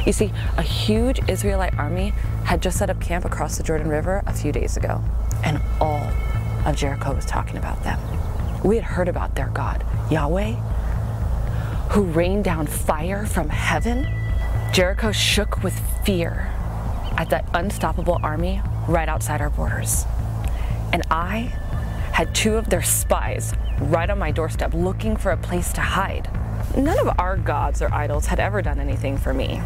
You 0.06 0.14
see, 0.14 0.32
a 0.58 0.62
huge 0.62 1.20
Israelite 1.28 1.78
army 1.78 2.14
had 2.46 2.62
just 2.62 2.78
set 2.78 2.90
up 2.90 3.00
camp 3.00 3.26
across 3.26 3.58
the 3.58 3.64
Jordan 3.64 3.90
River 3.90 4.24
a 4.26 4.34
few 4.34 4.52
days 4.52 4.78
ago, 4.78 5.04
and 5.44 5.62
all 5.80 6.12
of 6.66 6.76
Jericho 6.76 7.14
was 7.14 7.26
talking 7.26 7.58
about 7.58 7.84
them. 7.84 8.00
We 8.64 8.76
had 8.76 8.86
heard 8.86 9.08
about 9.08 9.36
their 9.36 9.48
God, 9.48 9.86
Yahweh, 10.12 10.54
who 11.92 12.04
rained 12.04 12.44
down 12.44 12.68
fire 12.68 13.26
from 13.26 13.50
heaven. 13.50 14.08
Jericho 14.72 15.12
shook 15.12 15.64
with 15.64 15.78
fear 16.06 16.52
at 17.18 17.30
that 17.30 17.46
unstoppable 17.54 18.20
army 18.24 18.62
right 18.88 19.10
outside 19.10 19.42
our 19.42 19.50
borders. 19.50 20.06
And 20.94 21.04
I 21.10 21.54
had 22.14 22.34
two 22.36 22.56
of 22.56 22.70
their 22.70 22.84
spies 22.84 23.54
right 23.80 24.10
on 24.10 24.20
my 24.20 24.32
doorstep 24.32 24.74
looking 24.74 25.18
for 25.18 25.32
a 25.32 25.38
place 25.38 25.74
to 25.74 25.82
hide. 25.82 26.30
None 26.76 27.00
of 27.00 27.20
our 27.20 27.36
gods 27.36 27.82
or 27.82 27.94
idols 27.94 28.28
had 28.28 28.40
ever 28.40 28.62
done 28.62 28.80
anything 28.80 29.18
for 29.18 29.34
me. 29.34 29.62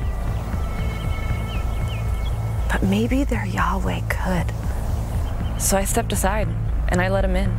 But 2.72 2.82
maybe 2.84 3.24
their 3.24 3.46
Yahweh 3.46 4.02
could. 4.10 4.52
So 5.62 5.78
I 5.78 5.86
stepped 5.86 6.12
aside 6.12 6.48
and 6.90 7.00
I 7.00 7.10
let 7.10 7.24
him 7.24 7.36
in. 7.36 7.56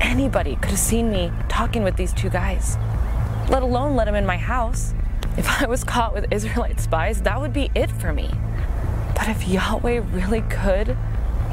Anybody 0.00 0.56
could 0.56 0.70
have 0.70 0.78
seen 0.78 1.10
me 1.10 1.32
talking 1.48 1.82
with 1.82 1.96
these 1.96 2.12
two 2.12 2.28
guys, 2.28 2.76
let 3.48 3.62
alone 3.62 3.94
let 3.96 4.08
him 4.08 4.14
in 4.14 4.26
my 4.26 4.36
house. 4.36 4.94
If 5.36 5.62
I 5.62 5.66
was 5.66 5.84
caught 5.84 6.12
with 6.12 6.32
Israelite 6.32 6.80
spies, 6.80 7.22
that 7.22 7.40
would 7.40 7.52
be 7.52 7.70
it 7.74 7.90
for 7.90 8.12
me. 8.12 8.30
But 9.14 9.28
if 9.28 9.46
Yahweh 9.46 10.02
really 10.12 10.42
could 10.42 10.96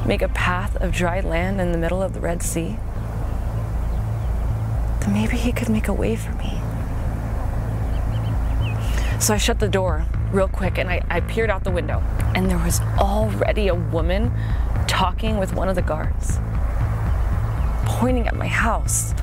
make 0.04 0.22
a 0.22 0.28
path 0.28 0.76
of 0.76 0.92
dry 0.92 1.20
land 1.20 1.60
in 1.60 1.72
the 1.72 1.78
middle 1.78 2.02
of 2.02 2.12
the 2.12 2.20
Red 2.20 2.42
Sea, 2.42 2.78
maybe 5.16 5.38
he 5.38 5.50
could 5.50 5.70
make 5.70 5.88
a 5.88 5.92
way 5.94 6.14
for 6.14 6.32
me. 6.32 6.52
So 9.18 9.32
I 9.32 9.38
shut 9.38 9.58
the 9.60 9.68
door 9.68 10.04
real 10.30 10.46
quick 10.46 10.76
and 10.76 10.90
I, 10.90 11.02
I 11.08 11.20
peered 11.20 11.48
out 11.48 11.64
the 11.64 11.70
window, 11.70 12.02
and 12.34 12.50
there 12.50 12.58
was 12.58 12.80
already 12.98 13.68
a 13.68 13.74
woman 13.74 14.30
talking 14.86 15.38
with 15.38 15.54
one 15.54 15.70
of 15.70 15.74
the 15.74 15.80
guards, 15.82 16.38
pointing 17.86 18.26
at 18.26 18.36
my 18.36 18.46
house. 18.46 19.14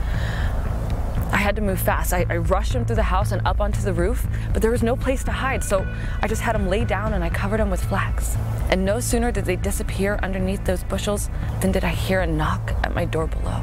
I 1.31 1.37
had 1.37 1.55
to 1.57 1.61
move 1.61 1.79
fast. 1.79 2.11
I, 2.11 2.25
I, 2.27 2.37
rushed 2.37 2.73
him 2.73 2.85
through 2.85 2.95
the 2.95 3.03
house 3.03 3.31
and 3.31 3.41
up 3.45 3.59
onto 3.61 3.81
the 3.81 3.93
roof, 3.93 4.25
but 4.51 4.61
there 4.61 4.71
was 4.71 4.83
no 4.83 4.95
place 4.95 5.23
to 5.25 5.31
hide, 5.31 5.63
so 5.63 5.87
I 6.21 6.27
just 6.27 6.41
had 6.41 6.55
him 6.55 6.69
lay 6.69 6.85
down 6.85 7.13
and 7.13 7.23
I 7.23 7.29
covered 7.29 7.59
him 7.59 7.69
with 7.69 7.83
flax. 7.83 8.35
And 8.69 8.83
no 8.83 8.99
sooner 8.99 9.31
did 9.31 9.45
they 9.45 9.55
disappear 9.55 10.19
underneath 10.23 10.65
those 10.65 10.83
bushels 10.83 11.29
than 11.61 11.71
did 11.71 11.83
I 11.83 11.89
hear 11.89 12.21
a 12.21 12.27
knock 12.27 12.73
at 12.83 12.95
my 12.95 13.05
door 13.05 13.27
below. 13.27 13.61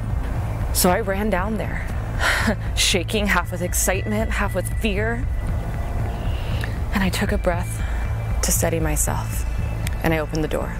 So 0.72 0.90
I 0.90 1.00
ran 1.00 1.30
down 1.30 1.58
there, 1.58 1.87
shaking 2.76 3.26
half 3.26 3.52
with 3.52 3.62
excitement, 3.62 4.30
half 4.30 4.54
with 4.54 4.72
fear. 4.80 5.26
And 6.94 7.02
I 7.02 7.08
took 7.08 7.32
a 7.32 7.38
breath 7.38 7.82
to 8.42 8.52
steady 8.52 8.80
myself. 8.80 9.44
and 10.02 10.14
I 10.14 10.18
opened 10.18 10.42
the 10.42 10.48
door. 10.48 10.74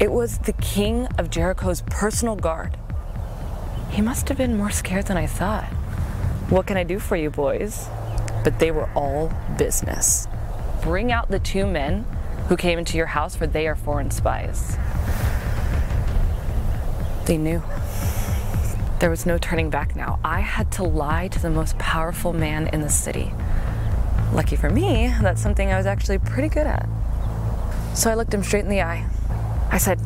It 0.00 0.12
was 0.12 0.38
the 0.38 0.52
king 0.54 1.06
of 1.18 1.30
Jericho's 1.30 1.82
personal 1.82 2.36
guard. 2.36 2.76
He 3.90 4.02
must 4.02 4.28
have 4.28 4.36
been 4.36 4.56
more 4.56 4.70
scared 4.70 5.06
than 5.06 5.16
I 5.16 5.26
thought. 5.26 5.64
What 6.50 6.66
can 6.66 6.76
I 6.76 6.84
do 6.84 6.98
for 6.98 7.16
you, 7.16 7.30
boys? 7.30 7.88
But 8.42 8.58
they 8.58 8.70
were 8.70 8.90
all 8.94 9.32
business. 9.56 10.28
Bring 10.82 11.10
out 11.10 11.30
the 11.30 11.38
two 11.38 11.66
men 11.66 12.04
who 12.48 12.56
came 12.56 12.78
into 12.78 12.98
your 12.98 13.06
house, 13.06 13.34
for 13.34 13.46
they 13.46 13.66
are 13.66 13.74
foreign 13.74 14.10
spies. 14.10 14.76
They 17.24 17.38
knew. 17.38 17.62
There 19.04 19.10
was 19.10 19.26
no 19.26 19.36
turning 19.36 19.68
back 19.68 19.94
now. 19.94 20.18
I 20.24 20.40
had 20.40 20.72
to 20.72 20.82
lie 20.82 21.28
to 21.28 21.38
the 21.38 21.50
most 21.50 21.76
powerful 21.76 22.32
man 22.32 22.68
in 22.68 22.80
the 22.80 22.88
city. 22.88 23.34
Lucky 24.32 24.56
for 24.56 24.70
me, 24.70 25.14
that's 25.20 25.42
something 25.42 25.70
I 25.70 25.76
was 25.76 25.84
actually 25.84 26.16
pretty 26.16 26.48
good 26.48 26.66
at. 26.66 26.88
So 27.92 28.10
I 28.10 28.14
looked 28.14 28.32
him 28.32 28.42
straight 28.42 28.64
in 28.64 28.70
the 28.70 28.80
eye. 28.80 29.06
I 29.70 29.76
said, 29.76 30.00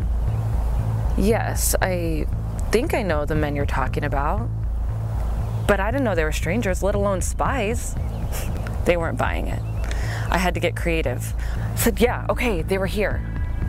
Yes, 1.17 1.77
I 1.81 2.27
think 2.73 2.93
I 2.93 3.05
know 3.05 3.25
the 3.25 3.37
men 3.37 3.55
you're 3.55 3.67
talking 3.67 4.03
about. 4.03 4.49
But 5.69 5.79
I 5.79 5.93
didn't 5.93 6.03
know 6.03 6.17
they 6.17 6.25
were 6.25 6.33
strangers, 6.33 6.83
let 6.83 6.97
alone 6.97 7.21
spies. 7.21 7.95
they 8.85 8.97
weren't 8.97 9.17
buying 9.17 9.47
it. 9.47 9.63
I 10.29 10.39
had 10.39 10.55
to 10.55 10.61
get 10.61 10.75
creative. 10.75 11.35
I 11.57 11.77
said, 11.77 12.01
Yeah, 12.01 12.27
okay, 12.31 12.63
they 12.63 12.79
were 12.79 12.87
here. 12.87 13.25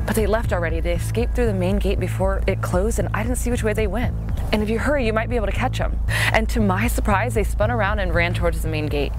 But 0.08 0.16
they 0.16 0.26
left 0.26 0.52
already. 0.52 0.80
They 0.80 0.94
escaped 0.94 1.36
through 1.36 1.46
the 1.46 1.54
main 1.54 1.78
gate 1.78 2.00
before 2.00 2.42
it 2.48 2.64
closed, 2.64 2.98
and 2.98 3.10
I 3.14 3.22
didn't 3.22 3.38
see 3.38 3.52
which 3.52 3.62
way 3.62 3.74
they 3.74 3.86
went. 3.86 4.16
And 4.52 4.64
if 4.64 4.70
you 4.70 4.80
hurry, 4.80 5.06
you 5.06 5.14
might 5.14 5.30
be 5.30 5.36
able 5.36 5.46
to 5.46 5.52
catch 5.52 5.78
them. 5.78 6.00
And 6.34 6.50
to 6.50 6.60
my 6.60 6.88
surprise, 6.88 7.34
they 7.34 7.44
spun 7.44 7.70
around 7.72 8.00
and 8.00 8.14
ran 8.14 8.34
towards 8.34 8.62
the 8.62 8.68
main 8.68 8.88
gate. 8.88 9.12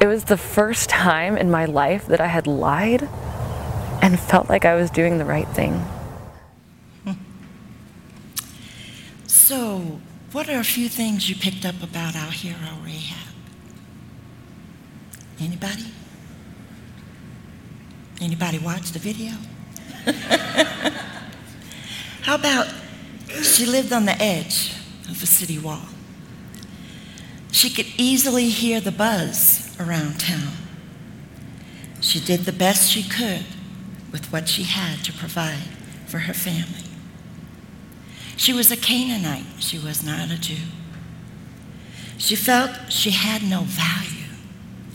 it 0.00 0.06
was 0.06 0.24
the 0.24 0.36
first 0.36 0.88
time 0.90 1.36
in 1.36 1.50
my 1.50 1.64
life 1.64 2.06
that 2.06 2.20
I 2.20 2.26
had 2.26 2.46
lied 2.46 3.08
and 4.02 4.20
felt 4.20 4.48
like 4.48 4.64
I 4.64 4.74
was 4.74 4.90
doing 4.90 5.18
the 5.18 5.24
right 5.24 5.48
thing. 5.48 5.82
So, 9.46 10.00
what 10.32 10.48
are 10.48 10.58
a 10.58 10.64
few 10.64 10.88
things 10.88 11.28
you 11.28 11.36
picked 11.36 11.66
up 11.66 11.82
about 11.82 12.16
our 12.16 12.30
hero 12.30 12.56
Rahab? 12.82 13.34
Anybody? 15.38 15.92
Anybody 18.22 18.58
watch 18.58 18.92
the 18.92 18.98
video? 18.98 19.32
How 22.22 22.36
about 22.36 22.68
she 23.42 23.66
lived 23.66 23.92
on 23.92 24.04
the 24.04 24.20
edge 24.20 24.74
of 25.08 25.22
a 25.22 25.26
city 25.26 25.58
wall? 25.58 25.86
She 27.52 27.70
could 27.70 27.86
easily 27.96 28.48
hear 28.48 28.80
the 28.80 28.92
buzz 28.92 29.76
around 29.78 30.20
town. 30.20 30.52
She 32.00 32.20
did 32.20 32.40
the 32.40 32.52
best 32.52 32.90
she 32.90 33.02
could 33.02 33.44
with 34.12 34.30
what 34.32 34.48
she 34.48 34.64
had 34.64 35.04
to 35.04 35.12
provide 35.12 35.64
for 36.06 36.20
her 36.20 36.34
family. 36.34 36.90
She 38.36 38.52
was 38.52 38.70
a 38.70 38.76
Canaanite, 38.76 39.46
she 39.60 39.78
was 39.78 40.04
not 40.04 40.30
a 40.30 40.38
Jew. 40.38 40.66
She 42.18 42.36
felt 42.36 42.70
she 42.90 43.10
had 43.10 43.42
no 43.42 43.62
value. 43.62 44.28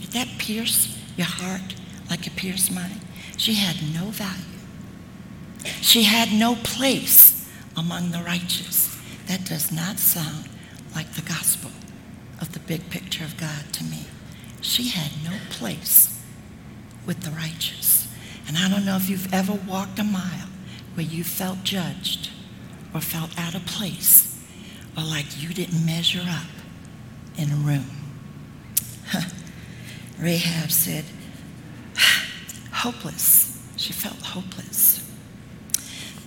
Did 0.00 0.10
that 0.12 0.28
pierce 0.38 0.96
your 1.16 1.26
heart 1.26 1.74
like 2.08 2.26
it 2.26 2.36
pierced 2.36 2.72
mine? 2.72 3.00
She 3.36 3.54
had 3.54 3.76
no 3.94 4.10
value. 4.10 4.44
She 5.80 6.04
had 6.04 6.32
no 6.32 6.56
place 6.56 7.39
among 7.80 8.10
the 8.10 8.18
righteous. 8.18 8.94
That 9.26 9.46
does 9.46 9.72
not 9.72 9.98
sound 9.98 10.44
like 10.94 11.14
the 11.14 11.22
gospel 11.22 11.70
of 12.40 12.52
the 12.52 12.60
big 12.60 12.90
picture 12.90 13.24
of 13.24 13.38
God 13.38 13.72
to 13.72 13.84
me. 13.84 14.04
She 14.60 14.88
had 14.88 15.10
no 15.24 15.36
place 15.48 16.22
with 17.06 17.22
the 17.22 17.30
righteous. 17.30 18.06
And 18.46 18.58
I 18.58 18.68
don't 18.68 18.84
know 18.84 18.96
if 18.96 19.08
you've 19.08 19.32
ever 19.32 19.54
walked 19.66 19.98
a 19.98 20.04
mile 20.04 20.48
where 20.94 21.06
you 21.06 21.24
felt 21.24 21.64
judged 21.64 22.30
or 22.94 23.00
felt 23.00 23.38
out 23.38 23.54
of 23.54 23.64
place 23.64 24.38
or 24.96 25.02
like 25.02 25.42
you 25.42 25.54
didn't 25.54 25.84
measure 25.86 26.24
up 26.26 26.50
in 27.38 27.50
a 27.50 27.56
room. 27.56 27.86
Rahab 30.18 30.70
said, 30.70 31.04
hopeless. 32.72 33.58
She 33.76 33.94
felt 33.94 34.20
hopeless. 34.20 34.99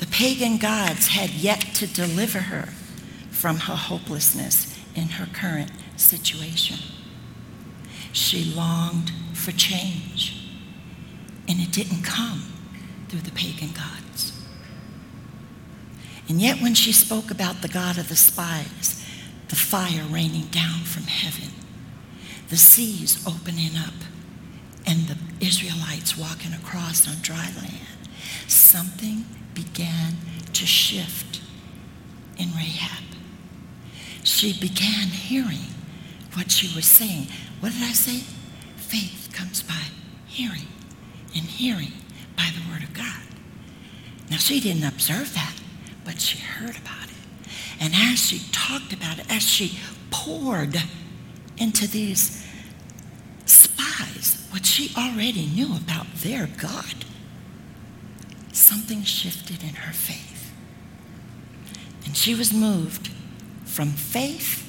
The 0.03 0.11
pagan 0.11 0.57
gods 0.57 1.07
had 1.07 1.29
yet 1.29 1.61
to 1.75 1.87
deliver 1.87 2.39
her 2.39 2.73
from 3.31 3.55
her 3.55 3.75
hopelessness 3.75 4.77
in 4.95 5.07
her 5.07 5.27
current 5.33 5.71
situation. 5.95 6.77
She 8.11 8.43
longed 8.43 9.13
for 9.33 9.53
change, 9.53 10.45
and 11.47 11.61
it 11.61 11.71
didn't 11.71 12.03
come 12.03 12.51
through 13.07 13.21
the 13.21 13.31
pagan 13.31 13.69
gods. 13.69 14.45
And 16.27 16.41
yet, 16.41 16.61
when 16.61 16.73
she 16.73 16.91
spoke 16.91 17.31
about 17.31 17.61
the 17.61 17.69
God 17.69 17.97
of 17.97 18.09
the 18.09 18.17
spies, 18.17 19.07
the 19.47 19.55
fire 19.55 20.03
raining 20.09 20.47
down 20.47 20.81
from 20.81 21.03
heaven, 21.03 21.53
the 22.49 22.57
seas 22.57 23.25
opening 23.25 23.77
up, 23.77 23.93
and 24.85 25.07
the 25.07 25.17
Israelites 25.39 26.17
walking 26.17 26.51
across 26.51 27.07
on 27.07 27.21
dry 27.21 27.49
land, 27.55 28.09
something 28.49 29.23
began 29.53 30.15
to 30.53 30.65
shift 30.65 31.41
in 32.37 32.49
Rahab. 32.53 33.03
She 34.23 34.53
began 34.53 35.07
hearing 35.07 35.67
what 36.33 36.51
she 36.51 36.73
was 36.75 36.85
saying. 36.85 37.27
What 37.59 37.73
did 37.73 37.83
I 37.83 37.93
say? 37.93 38.23
Faith 38.77 39.29
comes 39.33 39.63
by 39.63 39.83
hearing, 40.25 40.67
and 41.35 41.43
hearing 41.45 41.91
by 42.35 42.49
the 42.53 42.71
Word 42.71 42.83
of 42.83 42.93
God. 42.93 43.21
Now, 44.29 44.37
she 44.37 44.59
didn't 44.59 44.85
observe 44.85 45.33
that, 45.33 45.55
but 46.05 46.19
she 46.19 46.39
heard 46.39 46.77
about 46.77 47.05
it. 47.05 47.47
And 47.79 47.93
as 47.93 48.25
she 48.27 48.39
talked 48.51 48.93
about 48.93 49.19
it, 49.19 49.25
as 49.29 49.43
she 49.43 49.77
poured 50.09 50.81
into 51.57 51.87
these 51.87 52.45
spies 53.45 54.47
what 54.51 54.65
she 54.65 54.91
already 54.95 55.47
knew 55.47 55.75
about 55.75 56.07
their 56.15 56.47
God, 56.57 57.02
something 58.53 59.03
shifted 59.03 59.63
in 59.63 59.75
her 59.75 59.93
faith. 59.93 60.51
And 62.05 62.15
she 62.15 62.35
was 62.35 62.53
moved 62.53 63.09
from 63.65 63.91
faith 63.91 64.59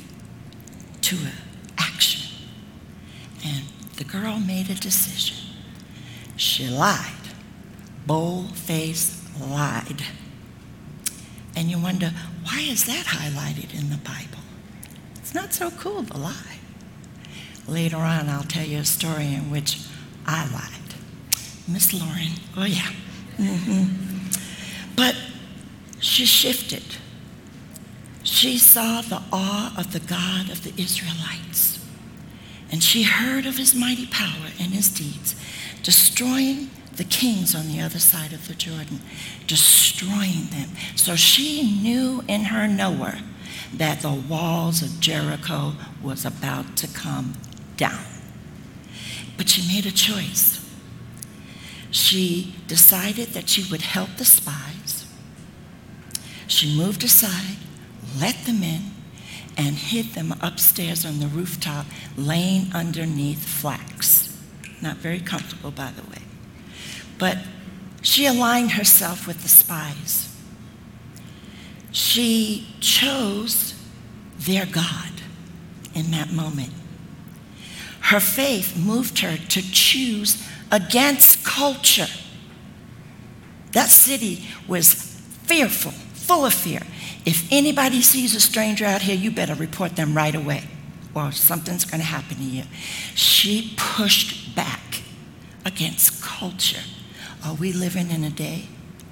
to 1.02 1.16
action. 1.76 2.30
And 3.44 3.64
the 3.96 4.04
girl 4.04 4.38
made 4.38 4.70
a 4.70 4.74
decision. 4.74 5.36
She 6.36 6.68
lied. 6.68 7.12
Bold 8.06 8.56
face 8.56 9.22
lied. 9.40 10.02
And 11.56 11.70
you 11.70 11.78
wonder, 11.78 12.12
why 12.44 12.60
is 12.60 12.84
that 12.86 13.06
highlighted 13.06 13.78
in 13.78 13.90
the 13.90 13.96
Bible? 13.98 14.42
It's 15.16 15.34
not 15.34 15.52
so 15.52 15.70
cool 15.70 16.04
to 16.04 16.16
lie. 16.16 16.58
Later 17.66 17.96
on, 17.96 18.28
I'll 18.28 18.42
tell 18.42 18.66
you 18.66 18.78
a 18.78 18.84
story 18.84 19.32
in 19.32 19.50
which 19.50 19.80
I 20.26 20.46
lied. 20.50 20.94
Miss 21.66 21.94
Lauren, 21.94 22.32
oh 22.56 22.64
yeah. 22.64 22.90
Mm-hmm. 23.38 24.94
But 24.96 25.16
she 26.00 26.26
shifted. 26.26 26.84
She 28.22 28.58
saw 28.58 29.02
the 29.02 29.22
awe 29.32 29.74
of 29.78 29.92
the 29.92 30.00
God 30.00 30.50
of 30.50 30.62
the 30.64 30.72
Israelites. 30.80 31.84
And 32.70 32.82
she 32.82 33.04
heard 33.04 33.46
of 33.46 33.56
his 33.56 33.74
mighty 33.74 34.06
power 34.06 34.50
and 34.58 34.72
his 34.72 34.88
deeds, 34.88 35.36
destroying 35.82 36.70
the 36.96 37.04
kings 37.04 37.54
on 37.54 37.68
the 37.68 37.80
other 37.80 37.98
side 37.98 38.32
of 38.32 38.48
the 38.48 38.54
Jordan, 38.54 39.00
destroying 39.46 40.46
them. 40.50 40.70
So 40.96 41.16
she 41.16 41.80
knew 41.82 42.24
in 42.28 42.44
her 42.44 42.66
knower 42.66 43.18
that 43.74 44.00
the 44.00 44.12
walls 44.12 44.82
of 44.82 45.00
Jericho 45.00 45.72
was 46.02 46.24
about 46.24 46.76
to 46.78 46.86
come 46.88 47.34
down. 47.76 48.04
But 49.36 49.48
she 49.48 49.66
made 49.72 49.86
a 49.86 49.92
choice. 49.92 50.63
She 51.94 52.52
decided 52.66 53.28
that 53.34 53.48
she 53.48 53.70
would 53.70 53.82
help 53.82 54.16
the 54.16 54.24
spies. 54.24 55.06
She 56.48 56.76
moved 56.76 57.04
aside, 57.04 57.56
let 58.18 58.34
them 58.46 58.64
in, 58.64 58.90
and 59.56 59.76
hid 59.76 60.06
them 60.06 60.34
upstairs 60.42 61.06
on 61.06 61.20
the 61.20 61.28
rooftop, 61.28 61.86
laying 62.16 62.72
underneath 62.74 63.46
flax. 63.46 64.36
Not 64.82 64.96
very 64.96 65.20
comfortable, 65.20 65.70
by 65.70 65.92
the 65.92 66.02
way. 66.10 66.22
But 67.16 67.38
she 68.02 68.26
aligned 68.26 68.72
herself 68.72 69.28
with 69.28 69.42
the 69.42 69.48
spies. 69.48 70.36
She 71.92 72.74
chose 72.80 73.80
their 74.36 74.66
God 74.66 75.12
in 75.94 76.10
that 76.10 76.32
moment. 76.32 76.72
Her 78.00 78.18
faith 78.20 78.76
moved 78.76 79.20
her 79.20 79.36
to 79.36 79.62
choose 79.62 80.44
against 80.70 81.44
culture. 81.44 82.08
That 83.72 83.88
city 83.88 84.44
was 84.68 84.94
fearful, 85.44 85.92
full 85.92 86.46
of 86.46 86.54
fear. 86.54 86.82
If 87.24 87.48
anybody 87.50 88.02
sees 88.02 88.34
a 88.34 88.40
stranger 88.40 88.84
out 88.84 89.02
here, 89.02 89.16
you 89.16 89.30
better 89.30 89.54
report 89.54 89.96
them 89.96 90.16
right 90.16 90.34
away, 90.34 90.64
or 91.14 91.32
something's 91.32 91.84
going 91.84 92.00
to 92.00 92.06
happen 92.06 92.36
to 92.36 92.42
you. 92.42 92.64
She 93.14 93.74
pushed 93.76 94.54
back 94.54 95.02
against 95.64 96.22
culture 96.22 96.82
are 97.44 97.54
we 97.54 97.72
living 97.72 98.10
in 98.10 98.24
a 98.24 98.30
day 98.30 98.64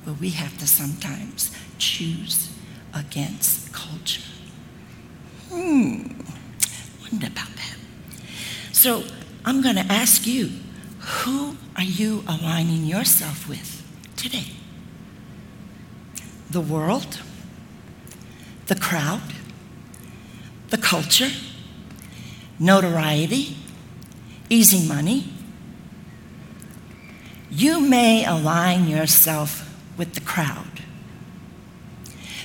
where 0.05 0.15
we 0.15 0.31
have 0.31 0.57
to 0.59 0.67
sometimes 0.67 1.55
choose 1.77 2.51
against 2.95 3.73
culture? 3.75 4.23
Hmm, 5.51 6.21
wonder 7.03 7.27
about 7.27 7.51
that. 7.57 7.77
So 8.73 9.05
I'm 9.45 9.61
going 9.61 9.77
to 9.77 9.85
ask 9.93 10.27
you 10.27 10.51
who 11.03 11.57
are 11.77 11.83
you 11.83 12.23
aligning 12.29 12.85
yourself 12.85 13.49
with 13.49 13.83
today? 14.17 14.53
The 16.49 16.61
world? 16.61 17.21
The 18.67 18.77
crowd? 18.77 19.35
The 20.69 20.79
culture? 20.79 21.31
Notoriety? 22.59 23.57
Easy 24.49 24.87
money? 24.87 25.33
You 27.51 27.81
may 27.81 28.25
align 28.25 28.87
yourself 28.87 29.69
with 29.99 30.15
the 30.15 30.21
crowd, 30.21 30.83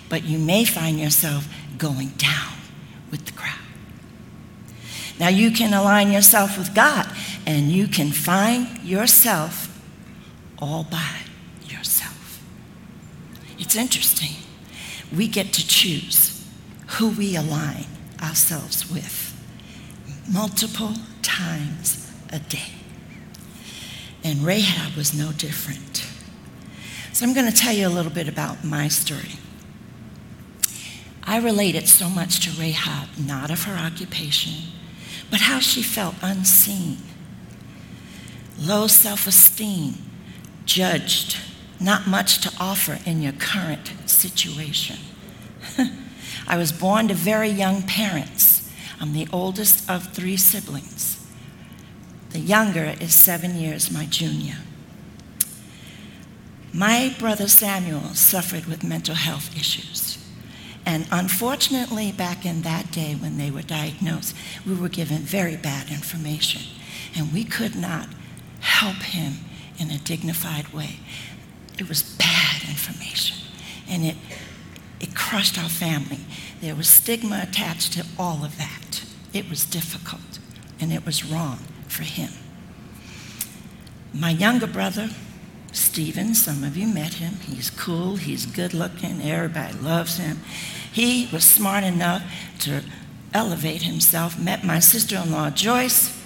but 0.10 0.24
you 0.24 0.40
may 0.40 0.66
find 0.66 1.00
yourself 1.00 1.48
going 1.78 2.10
down 2.18 2.54
with 3.12 3.26
the 3.26 3.32
crowd. 3.32 3.67
Now, 5.20 5.30
you 5.30 5.52
can 5.52 5.74
align 5.74 6.12
yourself 6.12 6.58
with 6.58 6.76
God 6.76 7.08
and 7.46 7.72
you 7.72 7.88
can 7.88 8.12
find 8.12 8.84
yourself 8.84 9.82
all 10.60 10.84
by 10.84 11.22
yourself. 11.66 12.42
It's 13.58 13.76
interesting. 13.76 14.36
We 15.16 15.28
get 15.28 15.54
to 15.54 15.68
choose 15.68 16.46
who 16.88 17.10
we 17.10 17.36
align 17.36 17.86
ourselves 18.22 18.92
with 18.92 19.34
multiple 20.32 20.94
times 21.22 22.12
a 22.32 22.40
day. 22.40 22.72
And 24.24 24.40
Rahab 24.40 24.96
was 24.96 25.18
no 25.18 25.32
different. 25.32 26.06
So 27.14 27.26
I'm 27.26 27.34
going 27.34 27.50
to 27.52 27.56
tell 27.56 27.74
you 27.74 27.88
a 27.88 27.90
little 27.90 28.12
bit 28.12 28.28
about 28.28 28.64
my 28.64 28.88
story. 28.90 29.40
I 31.24 31.40
related 31.40 31.88
so 31.88 32.10
much 32.10 32.40
to 32.42 32.62
Rahab, 32.62 33.10
not 33.18 33.52
of 33.52 33.64
her 33.64 33.76
occupation, 33.76 34.54
but 35.30 35.42
how 35.42 35.60
she 35.60 35.82
felt 35.82 36.16
unseen, 36.22 36.98
low 38.60 38.88
self 38.88 39.28
esteem, 39.28 39.96
judged, 40.66 41.38
not 41.80 42.08
much 42.08 42.40
to 42.42 42.52
offer 42.60 43.00
in 43.06 43.22
your 43.22 43.34
current 43.34 43.94
situation. 44.06 44.98
I 46.48 46.58
was 46.58 46.72
born 46.72 47.08
to 47.10 47.14
very 47.14 47.50
young 47.50 47.84
parents. 47.84 48.72
I'm 49.00 49.14
the 49.14 49.28
oldest 49.32 49.90
of 49.90 50.14
three 50.14 50.38
siblings. 50.38 51.26
The 52.32 52.40
younger 52.40 52.96
is 53.00 53.14
seven 53.14 53.56
years 53.56 53.92
my 53.92 54.06
junior. 54.06 54.58
My 56.74 57.16
brother 57.18 57.48
Samuel 57.48 58.14
suffered 58.14 58.66
with 58.66 58.84
mental 58.84 59.16
health 59.16 59.56
issues. 59.56 60.07
And 60.88 61.06
unfortunately, 61.12 62.14
back 62.14 62.46
in 62.46 62.62
that 62.62 62.94
day 62.94 63.14
when 63.14 63.38
they 63.38 63.52
were 63.52 63.62
diagnosed, 63.62 64.34
we 64.66 64.74
were 64.74 64.88
given 64.88 65.18
very 65.18 65.58
bad 65.58 65.92
information. 65.92 66.62
And 67.14 67.34
we 67.34 67.44
could 67.44 67.76
not 67.76 68.08
help 68.62 68.96
him 68.96 69.34
in 69.78 69.92
a 69.92 69.98
dignified 69.98 70.70
way. 70.70 71.00
It 71.78 71.90
was 71.90 72.04
bad 72.04 72.62
information. 72.70 73.36
And 73.90 74.06
it, 74.06 74.16
it 75.02 75.14
crushed 75.14 75.62
our 75.62 75.68
family. 75.68 76.22
There 76.62 76.74
was 76.74 76.88
stigma 76.88 77.42
attached 77.44 77.92
to 77.94 78.06
all 78.18 78.46
of 78.46 78.58
that. 78.58 79.04
It 79.34 79.50
was 79.50 79.66
difficult. 79.66 80.40
And 80.80 80.94
it 80.94 81.06
was 81.06 81.26
wrong 81.26 81.60
for 81.90 82.04
him. 82.04 82.32
My 84.14 84.30
younger 84.30 84.68
brother, 84.68 85.10
Stephen, 85.78 86.34
some 86.34 86.64
of 86.64 86.76
you 86.76 86.88
met 86.88 87.16
him. 87.16 87.36
He's 87.36 87.70
cool, 87.70 88.16
he's 88.16 88.46
good 88.46 88.74
looking, 88.74 89.22
everybody 89.22 89.78
loves 89.78 90.18
him. 90.18 90.40
He 90.92 91.30
was 91.32 91.44
smart 91.44 91.84
enough 91.84 92.24
to 92.60 92.84
elevate 93.34 93.84
himself, 93.84 94.40
met 94.40 94.64
my 94.64 94.80
sister 94.80 95.18
in 95.18 95.32
law, 95.32 95.52
Joyce, 95.52 96.20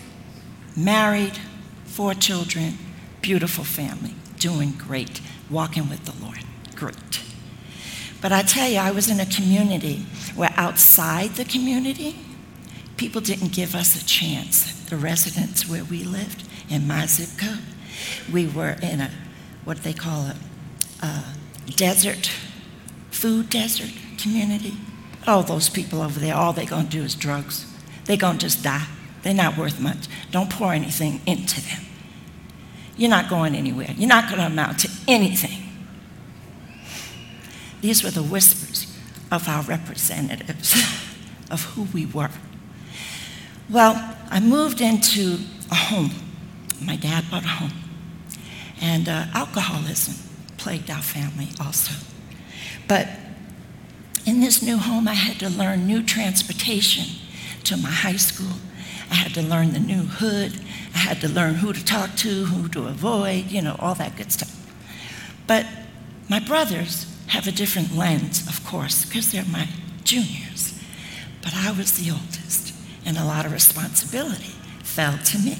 married, 0.76 1.38
four 1.84 2.14
children, 2.14 2.78
beautiful 3.22 3.66
family, 3.66 4.16
doing 4.40 4.72
great, 4.72 5.20
walking 5.50 5.90
with 5.90 6.06
the 6.06 6.24
Lord. 6.24 6.40
Great. 6.76 7.22
But 8.22 8.32
I 8.32 8.44
tell 8.44 8.70
you, 8.70 8.78
I 8.78 8.92
was 8.92 9.10
in 9.10 9.20
a 9.20 9.26
community 9.26 10.06
where 10.36 10.54
outside 10.56 11.32
the 11.32 11.46
community, 11.46 12.16
people 12.96 13.20
didn't 13.20 13.52
give 13.52 13.76
us 13.76 14.02
a 14.02 14.06
chance. 14.06 14.80
The 14.90 14.96
residents 14.96 15.68
where 15.68 15.84
we 15.84 16.04
lived 16.04 16.48
in 16.70 16.88
my 16.88 17.06
zip 17.06 17.38
code, 17.38 17.60
we 18.32 18.48
were 18.48 18.78
in 18.82 19.02
a 19.02 19.12
what 19.64 19.84
they 19.84 19.94
call 19.94 20.28
it? 20.28 20.38
a 21.04 21.24
desert, 21.76 22.32
food 23.10 23.50
desert 23.50 23.92
community. 24.18 24.74
All 25.28 25.44
those 25.44 25.70
people 25.70 26.02
over 26.02 26.20
there, 26.20 26.36
all 26.36 26.54
they're 26.54 26.66
going 26.66 26.86
to 26.86 26.92
do 26.92 27.04
is 27.04 27.16
drugs. 27.16 27.66
They're 28.06 28.18
going 28.18 28.38
to 28.38 28.46
just 28.46 28.64
die. 28.64 28.88
They're 29.24 29.34
not 29.34 29.58
worth 29.58 29.80
much. 29.80 30.08
Don't 30.32 30.50
pour 30.50 30.74
anything 30.74 31.22
into 31.26 31.62
them. 31.62 31.82
You're 32.98 33.10
not 33.10 33.30
going 33.30 33.56
anywhere. 33.56 33.94
You're 33.96 34.10
not 34.10 34.26
going 34.26 34.40
to 34.40 34.48
amount 34.48 34.80
to 34.80 34.90
anything. 35.08 35.70
These 37.82 38.04
were 38.04 38.12
the 38.12 38.24
whispers 38.24 38.96
of 39.32 39.48
our 39.48 39.64
representatives 39.64 40.74
of 41.52 41.64
who 41.64 41.84
we 41.94 42.06
were. 42.06 42.30
Well, 43.70 44.18
I 44.30 44.40
moved 44.40 44.82
into 44.82 45.40
a 45.70 45.76
home. 45.76 46.12
My 46.82 46.96
dad 46.96 47.26
bought 47.32 47.44
a 47.44 47.48
home. 47.48 47.91
And 48.82 49.08
uh, 49.08 49.26
alcoholism 49.34 50.16
plagued 50.58 50.90
our 50.90 51.02
family 51.02 51.50
also. 51.60 51.94
But 52.88 53.08
in 54.26 54.40
this 54.40 54.62
new 54.62 54.78
home, 54.78 55.08
I 55.08 55.14
had 55.14 55.40
to 55.40 55.50
learn 55.50 55.88
new 55.88 56.04
transportation 56.04 57.06
to 57.64 57.78
my 57.78 57.90
high 57.90 58.18
school. 58.18 58.54
I 59.10 59.16
had 59.16 59.34
to 59.34 59.42
learn 59.42 59.74
the 59.74 59.80
new 59.80 60.04
hood. 60.04 60.60
I 60.94 61.00
had 61.00 61.22
to 61.22 61.28
learn 61.28 61.56
who 61.56 61.74
to 61.74 61.84
talk 61.84 62.16
to, 62.18 62.46
who 62.46 62.68
to 62.70 62.88
avoid, 62.88 63.52
you 63.52 63.62
know, 63.62 63.76
all 63.80 63.96
that 63.96 64.16
good 64.16 64.32
stuff. 64.32 64.58
But 65.48 65.66
my 66.30 66.40
brothers 66.40 67.08
have 67.28 67.48
a 67.48 67.52
different 67.52 67.96
lens, 67.96 68.48
of 68.48 68.66
course, 68.66 69.06
because 69.06 69.32
they're 69.32 69.46
my 69.46 69.68
juniors. 70.04 70.80
But 71.42 71.54
I 71.56 71.72
was 71.72 71.94
the 71.94 72.12
oldest, 72.12 72.74
and 73.06 73.18
a 73.18 73.26
lot 73.26 73.46
of 73.46 73.52
responsibility 73.52 74.54
fell 74.84 75.18
to 75.18 75.40
me. 75.40 75.58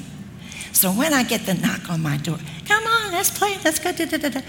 So 0.72 0.90
when 0.90 1.12
I 1.12 1.22
get 1.22 1.46
the 1.46 1.54
knock 1.54 1.90
on 1.90 2.02
my 2.02 2.16
door, 2.16 2.38
come 2.66 2.84
on, 2.84 3.12
let's 3.12 3.30
play, 3.30 3.56
let's 3.64 3.78
go, 3.78 3.92
da, 3.92 4.06
da, 4.06 4.16
da, 4.16 4.28
da. 4.28 4.40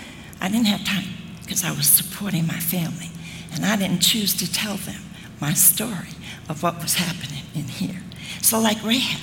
I 0.42 0.50
didn't 0.50 0.68
have 0.68 0.84
time 0.84 1.06
because 1.42 1.64
I 1.64 1.72
was 1.72 1.88
supporting 1.88 2.48
my 2.48 2.60
family. 2.60 3.10
And 3.54 3.66
I 3.66 3.76
didn't 3.76 4.00
choose 4.00 4.34
to 4.36 4.52
tell 4.52 4.78
them 4.78 5.02
my 5.40 5.54
story 5.54 6.16
of 6.50 6.64
what 6.64 6.82
was 6.82 6.96
happening 6.96 7.44
in 7.54 7.64
here. 7.64 8.02
So, 8.42 8.60
like 8.60 8.84
Rahab, 8.84 9.22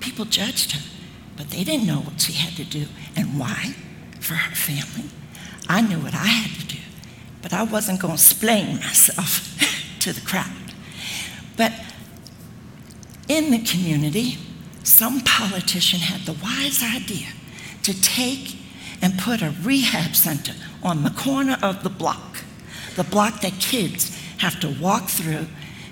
people 0.00 0.26
judged 0.26 0.72
her, 0.72 0.82
but 1.36 1.50
they 1.50 1.64
didn't 1.64 1.86
know 1.86 2.00
what 2.00 2.20
she 2.20 2.34
had 2.34 2.56
to 2.56 2.64
do 2.64 2.86
and 3.16 3.38
why 3.38 3.74
for 4.20 4.34
her 4.34 4.54
family. 4.54 5.08
I 5.68 5.80
knew 5.80 5.98
what 5.98 6.14
I 6.14 6.26
had 6.26 6.60
to 6.60 6.76
do, 6.76 6.82
but 7.40 7.52
I 7.52 7.62
wasn't 7.62 8.00
going 8.00 8.16
to 8.16 8.20
explain 8.20 8.76
myself 8.76 9.56
to 10.00 10.12
the 10.12 10.20
crowd. 10.20 10.46
But 11.56 11.72
in 13.28 13.50
the 13.50 13.62
community, 13.62 14.38
some 14.84 15.20
politician 15.20 15.98
had 15.98 16.20
the 16.22 16.38
wise 16.42 16.82
idea 16.82 17.28
to 17.82 18.00
take 18.00 18.56
and 19.02 19.18
put 19.18 19.42
a 19.42 19.54
rehab 19.62 20.14
center 20.14 20.54
on 20.82 21.02
the 21.02 21.10
corner 21.10 21.58
of 21.62 21.82
the 21.82 21.90
block 21.90 22.44
the 22.94 23.04
block 23.04 23.40
that 23.40 23.54
kids 23.60 24.16
have 24.38 24.60
to 24.60 24.68
walk 24.80 25.08
through, 25.08 25.46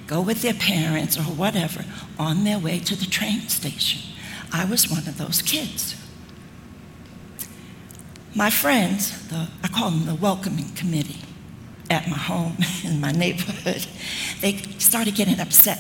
go 0.07 0.21
with 0.21 0.43
their 0.43 0.55
parents 0.55 1.19
or 1.19 1.23
whatever, 1.23 1.85
on 2.19 2.45
their 2.45 2.59
way 2.59 2.79
to 2.79 2.97
the 2.97 3.07
train 3.07 3.49
station. 3.49 4.01
I 4.53 4.65
was 4.65 4.89
one 4.89 5.09
of 5.09 5.19
those 5.19 5.43
kids. 5.43 5.97
My 8.35 8.51
friends, 8.51 9.29
the, 9.29 9.49
I 9.63 9.69
call 9.69 9.91
them 9.91 10.07
the 10.07 10.15
welcoming 10.15 10.71
committee 10.75 11.21
at 11.91 12.09
my 12.09 12.17
home 12.17 12.57
in 12.85 13.01
my 13.01 13.13
neighborhood, 13.13 13.87
they 14.41 14.59
started 14.79 15.15
getting 15.15 15.41
upset 15.41 15.79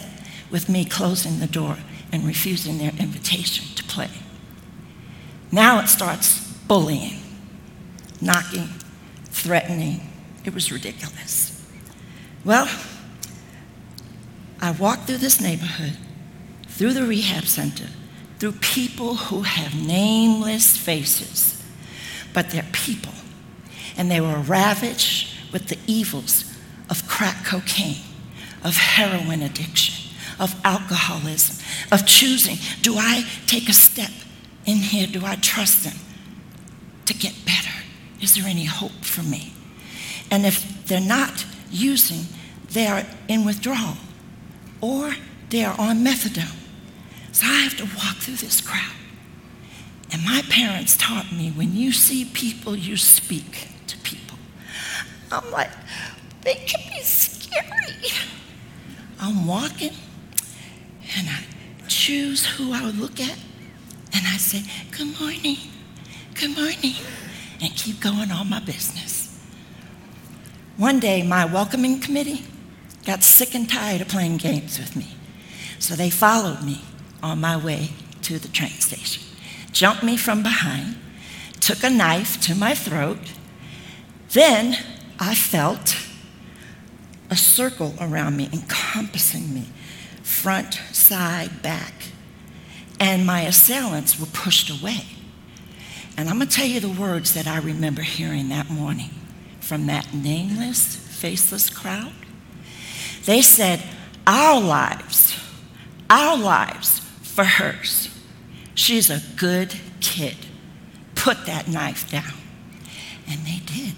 with 0.50 0.68
me 0.68 0.84
closing 0.84 1.38
the 1.38 1.46
door 1.46 1.78
and 2.12 2.24
refusing 2.24 2.78
their 2.78 2.92
invitation 2.98 3.74
to 3.74 3.82
play. 3.84 4.10
Now 5.50 5.80
it 5.80 5.88
starts 5.88 6.52
bullying, 6.68 7.20
knocking, 8.20 8.68
threatening, 9.24 10.00
it 10.44 10.54
was 10.54 10.70
ridiculous. 10.70 11.62
Well, 12.44 12.68
I 14.60 14.70
walked 14.72 15.06
through 15.06 15.18
this 15.18 15.40
neighborhood, 15.40 15.96
through 16.68 16.92
the 16.92 17.04
rehab 17.04 17.44
center, 17.44 17.86
through 18.38 18.52
people 18.52 19.14
who 19.14 19.42
have 19.42 19.74
nameless 19.74 20.76
faces, 20.76 21.62
but 22.32 22.50
they're 22.50 22.66
people. 22.72 23.12
And 23.96 24.10
they 24.10 24.20
were 24.20 24.38
ravaged 24.38 25.52
with 25.52 25.68
the 25.68 25.78
evils 25.86 26.52
of 26.88 27.06
crack 27.06 27.44
cocaine, 27.44 28.02
of 28.64 28.76
heroin 28.76 29.42
addiction, 29.42 30.12
of 30.40 30.54
alcoholism, 30.64 31.61
of 31.90 32.06
choosing 32.06 32.56
do 32.82 32.96
I 32.98 33.24
take 33.46 33.68
a 33.68 33.72
step 33.72 34.10
in 34.64 34.76
here? 34.78 35.06
Do 35.06 35.24
I 35.24 35.36
trust 35.36 35.84
them 35.84 35.96
to 37.06 37.14
get 37.14 37.34
better? 37.44 37.74
Is 38.20 38.34
there 38.34 38.46
any 38.46 38.64
hope 38.64 39.04
for 39.04 39.22
me? 39.22 39.52
And 40.30 40.46
if 40.46 40.86
they're 40.86 41.00
not 41.00 41.44
using, 41.70 42.26
they 42.70 42.86
are 42.86 43.04
in 43.28 43.44
withdrawal 43.44 43.96
or 44.80 45.14
they 45.50 45.64
are 45.64 45.78
on 45.78 46.04
methadone. 46.04 46.56
So 47.32 47.46
I 47.46 47.60
have 47.60 47.76
to 47.78 47.84
walk 47.84 48.16
through 48.16 48.36
this 48.36 48.60
crowd. 48.60 48.94
And 50.12 50.24
my 50.24 50.42
parents 50.50 50.96
taught 50.96 51.32
me 51.32 51.50
when 51.50 51.74
you 51.74 51.92
see 51.92 52.26
people, 52.26 52.76
you 52.76 52.96
speak 52.96 53.68
to 53.86 53.96
people. 53.98 54.38
I'm 55.30 55.50
like, 55.50 55.70
they 56.42 56.54
can 56.54 56.80
be 56.92 57.00
scary. 57.02 58.12
I'm 59.18 59.46
walking 59.46 59.92
and 61.16 61.28
I 61.28 61.44
choose 61.92 62.46
who 62.46 62.72
I 62.72 62.84
would 62.84 62.98
look 62.98 63.20
at 63.20 63.38
and 64.14 64.26
I 64.26 64.36
say, 64.36 64.62
Good 64.90 65.18
morning, 65.20 65.56
good 66.34 66.56
morning, 66.56 66.94
and 67.60 67.74
keep 67.76 68.00
going 68.00 68.30
on 68.30 68.48
my 68.48 68.60
business. 68.60 69.38
One 70.76 71.00
day, 71.00 71.22
my 71.22 71.44
welcoming 71.44 72.00
committee 72.00 72.44
got 73.04 73.22
sick 73.22 73.54
and 73.54 73.68
tired 73.68 74.00
of 74.00 74.08
playing 74.08 74.38
games 74.38 74.78
with 74.78 74.96
me. 74.96 75.08
So 75.78 75.94
they 75.94 76.10
followed 76.10 76.62
me 76.62 76.80
on 77.22 77.40
my 77.40 77.56
way 77.56 77.90
to 78.22 78.38
the 78.38 78.48
train 78.48 78.70
station, 78.70 79.22
jumped 79.72 80.02
me 80.02 80.16
from 80.16 80.42
behind, 80.42 80.96
took 81.60 81.82
a 81.82 81.90
knife 81.90 82.40
to 82.42 82.54
my 82.54 82.74
throat. 82.74 83.32
Then 84.30 84.78
I 85.18 85.34
felt 85.34 85.96
a 87.30 87.36
circle 87.36 87.94
around 88.00 88.36
me, 88.36 88.48
encompassing 88.52 89.52
me, 89.52 89.66
front, 90.22 90.74
side, 90.92 91.62
back. 91.62 91.92
And 92.98 93.26
my 93.26 93.42
assailants 93.42 94.18
were 94.18 94.26
pushed 94.26 94.70
away. 94.70 95.06
And 96.16 96.28
I'm 96.28 96.36
going 96.36 96.48
to 96.48 96.54
tell 96.54 96.66
you 96.66 96.80
the 96.80 96.88
words 96.88 97.34
that 97.34 97.46
I 97.46 97.58
remember 97.58 98.02
hearing 98.02 98.48
that 98.50 98.70
morning 98.70 99.10
from 99.60 99.86
that 99.86 100.12
nameless, 100.12 100.96
faceless 100.96 101.70
crowd. 101.70 102.12
They 103.24 103.42
said, 103.42 103.82
Our 104.26 104.60
lives, 104.60 105.38
our 106.10 106.36
lives 106.36 107.00
for 107.22 107.44
hers. 107.44 108.08
She's 108.74 109.10
a 109.10 109.22
good 109.36 109.74
kid. 110.00 110.36
Put 111.14 111.46
that 111.46 111.68
knife 111.68 112.10
down. 112.10 112.34
And 113.28 113.40
they 113.46 113.60
did. 113.64 113.94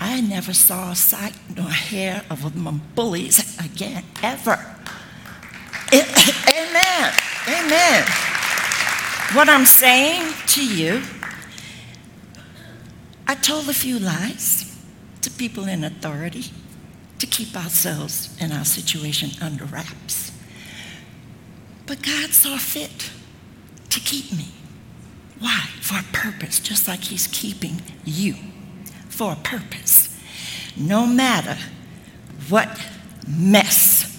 I 0.00 0.20
never 0.20 0.52
saw 0.52 0.90
a 0.90 0.96
sight 0.96 1.34
nor 1.56 1.70
hair 1.70 2.24
of 2.28 2.42
them 2.42 2.82
bullies 2.94 3.58
again, 3.58 4.04
ever. 4.22 4.73
Amen. 6.52 7.12
Amen. 7.46 8.04
What 9.32 9.48
I'm 9.48 9.64
saying 9.64 10.32
to 10.48 10.66
you, 10.66 11.02
I 13.28 13.36
told 13.36 13.68
a 13.68 13.72
few 13.72 14.00
lies 14.00 14.76
to 15.22 15.30
people 15.30 15.66
in 15.66 15.84
authority 15.84 16.50
to 17.20 17.26
keep 17.26 17.56
ourselves 17.56 18.36
and 18.40 18.52
our 18.52 18.64
situation 18.64 19.30
under 19.40 19.64
wraps. 19.66 20.32
But 21.86 22.02
God 22.02 22.30
saw 22.30 22.56
fit 22.56 23.10
to 23.90 24.00
keep 24.00 24.32
me. 24.32 24.48
Why? 25.38 25.68
For 25.80 25.98
a 25.98 26.12
purpose, 26.12 26.58
just 26.58 26.88
like 26.88 27.04
He's 27.04 27.28
keeping 27.28 27.82
you 28.04 28.34
for 29.08 29.32
a 29.32 29.36
purpose. 29.36 30.08
No 30.76 31.06
matter 31.06 31.56
what 32.48 32.84
mess 33.28 34.10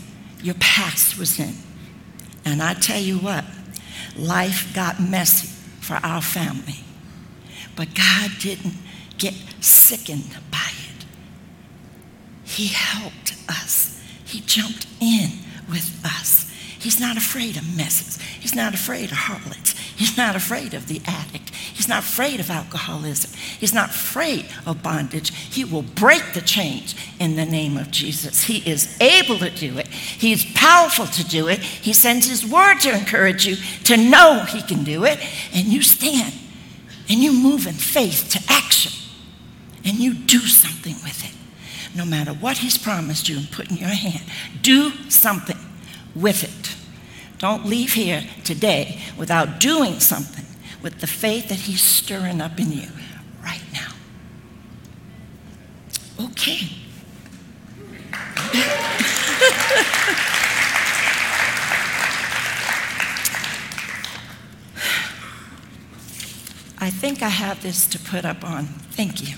your 0.42 0.56
past 0.60 1.18
was 1.18 1.40
in. 1.40 1.65
And 2.46 2.62
I 2.62 2.76
tell 2.76 3.00
you 3.00 3.18
what, 3.18 3.44
life 4.16 4.72
got 4.74 5.00
messy 5.02 5.48
for 5.82 5.96
our 5.96 6.22
family. 6.22 6.80
But 7.76 7.90
God 7.96 8.32
didn't 8.40 8.76
get 9.18 9.34
sickened 9.60 10.38
by 10.52 10.70
it. 10.72 11.06
He 12.44 12.68
helped 12.68 13.36
us, 13.50 14.00
He 14.24 14.40
jumped 14.42 14.86
in 15.02 15.32
with 15.70 16.02
us. 16.06 16.52
He's 16.86 17.00
not 17.00 17.18
afraid 17.18 17.58
of 17.58 17.76
messes. 17.76 18.22
He's 18.22 18.54
not 18.54 18.76
afraid 18.76 19.06
of 19.06 19.18
harlots. 19.18 19.72
He's 19.72 20.16
not 20.16 20.36
afraid 20.36 20.76
of 20.76 20.86
the 20.86 21.02
addict. 21.08 21.50
He's 21.50 21.88
not 21.88 22.04
afraid 22.04 22.40
of 22.40 22.52
alcoholism. 22.52 23.32
He's 23.60 23.74
not 23.74 23.90
afraid 23.90 24.46
of 24.68 24.84
bondage. 24.84 25.34
He 25.34 25.66
will 25.66 25.82
break 25.82 26.34
the 26.36 26.42
chains 26.42 26.94
in 27.20 27.38
the 27.38 27.46
name 27.46 27.76
of 27.76 27.90
Jesus. 27.90 28.44
He 28.44 28.58
is 28.70 28.96
able 29.02 29.40
to 29.40 29.50
do 29.50 29.80
it. 29.80 29.88
He 29.88 30.32
is 30.32 30.46
powerful 30.54 31.08
to 31.08 31.24
do 31.24 31.48
it. 31.48 31.58
He 31.58 31.92
sends 31.92 32.30
His 32.30 32.46
word 32.46 32.78
to 32.82 32.96
encourage 32.96 33.48
you 33.48 33.56
to 33.86 33.98
know 33.98 34.46
He 34.48 34.62
can 34.62 34.84
do 34.84 35.06
it. 35.06 35.18
And 35.56 35.66
you 35.66 35.82
stand 35.82 36.36
and 37.10 37.20
you 37.20 37.34
move 37.34 37.66
in 37.66 37.74
faith 37.74 38.30
to 38.30 38.54
action 38.54 38.92
and 39.84 39.98
you 39.98 40.14
do 40.14 40.38
something 40.38 40.94
with 41.04 41.26
it. 41.26 41.98
No 41.98 42.06
matter 42.06 42.32
what 42.32 42.60
He's 42.60 42.78
promised 42.78 43.28
you 43.28 43.38
and 43.38 43.50
put 43.50 43.72
in 43.72 43.78
your 43.78 43.90
hand, 43.90 44.24
do 44.62 44.92
something 45.10 45.58
with 46.16 46.44
it. 46.44 46.76
Don't 47.40 47.66
leave 47.66 47.94
here 47.94 48.24
today 48.44 49.02
without 49.18 49.60
doing 49.60 50.00
something 50.00 50.46
with 50.82 51.00
the 51.02 51.08
faith 51.08 51.50
that 51.50 51.60
He's 51.60 51.82
stirring 51.82 52.42
up 52.42 52.60
in 52.60 52.72
you 52.72 52.88
right 53.44 53.62
now. 53.74 53.94
Okay. 56.28 56.70
I 66.78 66.90
think 66.92 67.24
I 67.24 67.30
have 67.30 67.64
this 67.64 67.88
to 67.88 68.00
put 68.00 68.26
up 68.26 68.44
on. 68.44 68.66
Thank 68.66 69.28
you. 69.28 69.36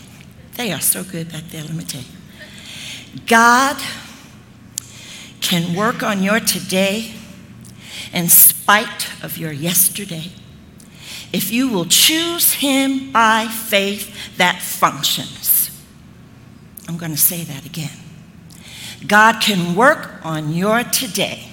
They 0.55 0.71
are 0.73 0.81
so 0.81 1.03
good 1.03 1.31
back 1.31 1.43
there, 1.45 1.63
let 1.63 1.73
me 1.73 1.83
tell 1.83 2.01
you. 2.01 3.21
God 3.25 3.77
can 5.47 5.73
work 5.73 6.03
on 6.03 6.21
your 6.21 6.41
today 6.41 7.13
in 8.11 8.27
spite 8.27 9.07
of 9.23 9.37
your 9.37 9.53
yesterday. 9.53 10.29
If 11.31 11.51
you 11.51 11.69
will 11.69 11.85
choose 11.85 12.51
Him 12.51 13.13
by 13.13 13.47
faith, 13.47 14.37
that 14.37 14.61
functions. 14.61 15.71
I'm 16.89 16.97
going 16.97 17.11
to 17.11 17.17
say 17.17 17.45
that 17.45 17.65
again. 17.65 17.97
God 19.07 19.41
can 19.41 19.73
work 19.73 20.19
on 20.25 20.51
your 20.53 20.83
today 20.83 21.47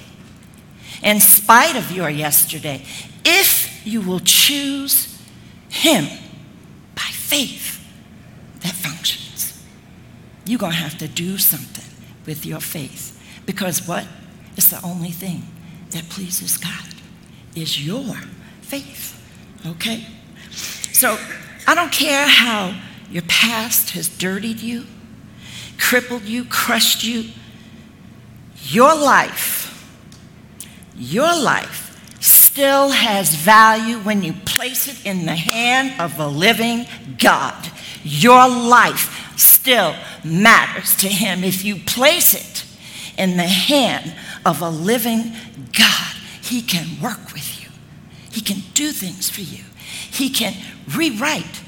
in 1.01 1.21
spite 1.21 1.77
of 1.77 1.93
your 1.93 2.11
yesterday 2.11 2.83
if 3.25 3.87
you 3.87 4.01
will 4.01 4.21
choose 4.21 5.21
Him 5.69 6.07
by 6.97 7.03
faith 7.13 7.81
that 8.61 8.73
functions. 8.73 9.65
You're 10.47 10.59
going 10.59 10.73
to 10.73 10.79
have 10.79 10.99
to 10.99 11.07
do 11.07 11.39
something 11.39 11.85
with 12.27 12.45
your 12.45 12.61
faith. 12.61 13.14
Because 13.47 13.87
what? 13.87 14.07
It's 14.57 14.71
the 14.71 14.81
only 14.83 15.11
thing 15.11 15.43
that 15.91 16.09
pleases 16.09 16.57
God 16.57 16.85
is 17.55 17.85
your 17.85 18.15
faith. 18.63 19.21
Okay? 19.67 20.07
So 20.93 21.19
I 21.67 21.75
don't 21.75 21.93
care 21.93 22.27
how 22.27 22.81
your 23.11 23.23
past 23.23 23.91
has 23.91 24.09
dirtied 24.09 24.61
you, 24.61 24.87
crippled 25.79 26.23
you, 26.23 26.45
crushed 26.45 27.05
you. 27.05 27.31
Your 28.67 28.95
life, 28.95 29.87
your 30.97 31.37
life 31.39 31.85
still 32.21 32.91
has 32.91 33.35
value 33.35 33.99
when 33.99 34.23
you 34.23 34.33
place 34.33 34.89
it 34.89 35.05
in 35.05 35.27
the 35.27 35.35
hand 35.35 36.01
of 36.01 36.19
a 36.19 36.27
living 36.27 36.87
God. 37.19 37.71
Your 38.03 38.49
life 38.49 39.33
still 39.37 39.95
matters 40.23 40.97
to 40.97 41.09
Him 41.09 41.45
if 41.45 41.65
you 41.65 41.77
place 41.77 42.33
it 42.35 42.54
in 43.19 43.37
the 43.37 43.45
hand 43.45 44.15
of 44.45 44.61
a 44.61 44.69
living 44.69 45.33
God. 45.77 46.17
He 46.43 46.61
can 46.61 47.01
work 47.01 47.33
with 47.33 47.63
you, 47.63 47.71
He 48.31 48.41
can 48.41 48.63
do 48.75 48.93
things 48.93 49.31
for 49.31 49.41
you, 49.41 49.65
He 50.11 50.31
can 50.31 50.55
rewrite 50.95 51.63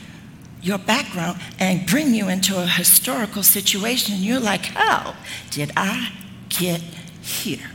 your 0.62 0.78
background 0.78 1.40
and 1.58 1.86
bring 1.86 2.12
you 2.12 2.28
into 2.28 2.60
a 2.60 2.66
historical 2.66 3.42
situation. 3.42 4.16
You're 4.18 4.40
like, 4.40 4.66
how 4.66 5.14
did 5.50 5.70
I 5.76 6.10
get 6.48 6.80
here? 7.22 7.70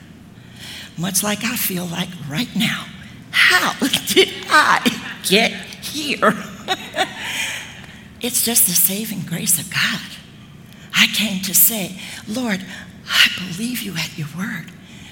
Much 0.98 1.24
like 1.24 1.44
I 1.44 1.56
feel 1.56 1.86
like 1.86 2.10
right 2.30 2.54
now. 2.56 2.86
How 3.32 3.74
did 4.08 4.30
I 4.50 5.02
get 5.24 5.52
here? 5.52 6.34
it's 8.22 8.44
just 8.44 8.66
the 8.66 8.74
saving 8.74 9.22
grace 9.22 9.60
of 9.60 9.72
God. 9.72 10.02
I 10.94 11.08
came 11.08 11.42
to 11.44 11.56
say, 11.56 11.98
Lord, 12.28 12.66
I 13.08 13.28
believe 13.38 13.82
you 13.82 13.96
at 13.96 14.18
your 14.18 14.28
word 14.38 14.72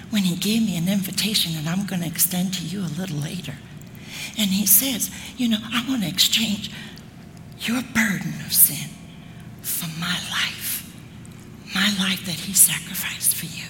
when 0.10 0.23
he 0.23 0.36
gave 0.36 0.62
me 0.63 0.78
an 0.78 0.88
invitation 0.88 1.54
that 1.54 1.67
I'm 1.67 1.86
going 1.86 2.02
to 2.02 2.08
extend 2.08 2.54
to 2.56 2.65
you 2.65 2.82
a 2.82 2.91
little 2.99 3.17
later. 3.17 3.56
And 4.38 4.49
he 4.49 4.65
says, 4.65 5.12
You 5.38 5.49
know, 5.49 5.60
I 5.62 5.86
want 5.88 6.04
to 6.04 6.08
exchange 6.10 6.71
your 7.60 7.82
burden 7.93 8.34
of 8.45 8.54
sin 8.54 8.89
for 9.62 9.88
my 9.99 10.17
life, 10.32 10.93
my 11.75 11.93
life 11.99 12.25
that 12.25 12.36
he 12.36 12.54
sacrificed 12.54 13.36
for 13.36 13.45
you. 13.45 13.67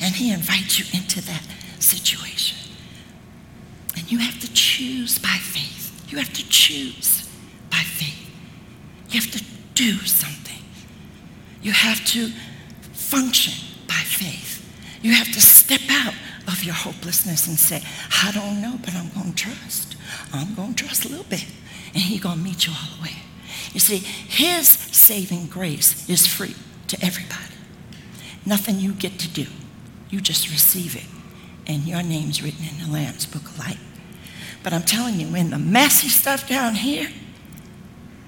And 0.00 0.14
he 0.14 0.32
invites 0.32 0.78
you 0.78 0.86
into 0.98 1.20
that 1.22 1.42
situation. 1.78 2.56
And 3.96 4.10
you 4.10 4.18
have 4.18 4.40
to 4.40 4.52
choose 4.52 5.18
by 5.18 5.38
faith. 5.40 6.06
You 6.10 6.18
have 6.18 6.32
to 6.32 6.48
choose 6.48 7.28
by 7.70 7.78
faith. 7.78 8.28
You 9.10 9.18
You 9.18 9.20
have 9.20 9.30
to 9.32 9.44
do 9.74 9.92
something. 10.06 10.62
You 11.62 11.72
have 11.72 12.04
to 12.06 12.30
function 13.08 13.54
by 13.86 13.94
faith. 14.04 14.64
You 15.00 15.12
have 15.12 15.32
to 15.32 15.40
step 15.40 15.80
out 15.90 16.14
of 16.46 16.62
your 16.62 16.74
hopelessness 16.74 17.46
and 17.46 17.58
say, 17.58 17.82
I 18.22 18.32
don't 18.32 18.60
know, 18.60 18.78
but 18.84 18.94
I'm 18.94 19.08
going 19.10 19.32
to 19.32 19.44
trust. 19.44 19.96
I'm 20.32 20.54
going 20.54 20.74
to 20.74 20.84
trust 20.84 21.04
a 21.06 21.08
little 21.08 21.24
bit. 21.24 21.46
And 21.94 22.02
He's 22.02 22.20
going 22.20 22.38
to 22.38 22.44
meet 22.44 22.66
you 22.66 22.72
all 22.72 22.96
the 22.96 23.02
way. 23.02 23.16
You 23.72 23.80
see, 23.80 23.98
His 23.98 24.68
saving 24.68 25.46
grace 25.46 26.08
is 26.08 26.26
free 26.26 26.54
to 26.88 26.98
everybody. 27.02 27.54
Nothing 28.44 28.78
you 28.78 28.92
get 28.92 29.18
to 29.20 29.28
do. 29.28 29.46
You 30.10 30.20
just 30.20 30.50
receive 30.50 30.96
it. 30.96 31.06
And 31.66 31.84
your 31.84 32.02
name's 32.02 32.42
written 32.42 32.64
in 32.66 32.84
the 32.84 32.92
Lamb's 32.92 33.26
Book 33.26 33.42
of 33.42 33.58
Life. 33.58 33.80
But 34.62 34.72
I'm 34.72 34.82
telling 34.82 35.20
you, 35.20 35.34
in 35.34 35.50
the 35.50 35.58
messy 35.58 36.08
stuff 36.08 36.48
down 36.48 36.74
here, 36.74 37.08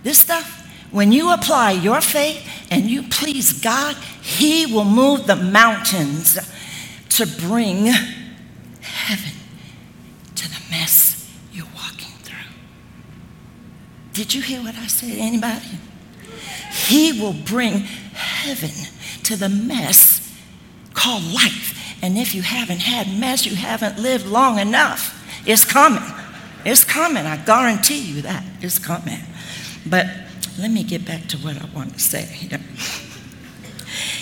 this 0.03 0.19
stuff, 0.19 0.57
when 0.91 1.13
you 1.13 1.33
apply 1.33 1.73
your 1.73 2.01
faith 2.01 2.60
and 2.71 2.89
you 2.89 3.03
please 3.05 3.53
God, 3.61 3.97
He 4.23 4.67
will 4.67 4.85
move 4.85 5.27
the 5.27 5.37
mountains 5.37 6.39
to 7.11 7.27
bring 7.27 7.87
heaven 8.81 9.33
to 10.37 10.49
the 10.49 10.61
mess 10.71 11.29
you're 11.53 11.67
walking 11.75 12.15
through. 12.23 12.37
Did 14.13 14.33
you 14.33 14.43
hear 14.43 14.63
what 14.63 14.75
I 14.77 14.87
said? 14.87 15.19
Anybody? 15.19 15.79
He 16.73 17.21
will 17.21 17.35
bring 17.35 17.81
heaven 18.15 18.71
to 19.25 19.37
the 19.37 19.49
mess 19.49 20.35
called 20.95 21.25
life. 21.25 21.77
And 22.03 22.17
if 22.17 22.35
you 22.35 22.43
haven't 22.43 22.81
had 22.81 23.09
mess, 23.19 23.45
you 23.45 23.57
haven't 23.57 23.99
lived 23.99 24.27
long 24.27 24.59
enough. 24.59 25.17
It's 25.47 25.65
coming. 25.65 26.03
It's 26.65 26.85
coming. 26.85 27.27
I 27.27 27.37
guarantee 27.39 28.01
you 28.01 28.23
that. 28.23 28.45
It's 28.61 28.79
coming. 28.79 29.21
But 29.85 30.07
let 30.61 30.71
me 30.71 30.83
get 30.83 31.05
back 31.07 31.27
to 31.29 31.39
what 31.39 31.57
I 31.57 31.65
want 31.75 31.95
to 31.95 32.01
say. 32.01 32.27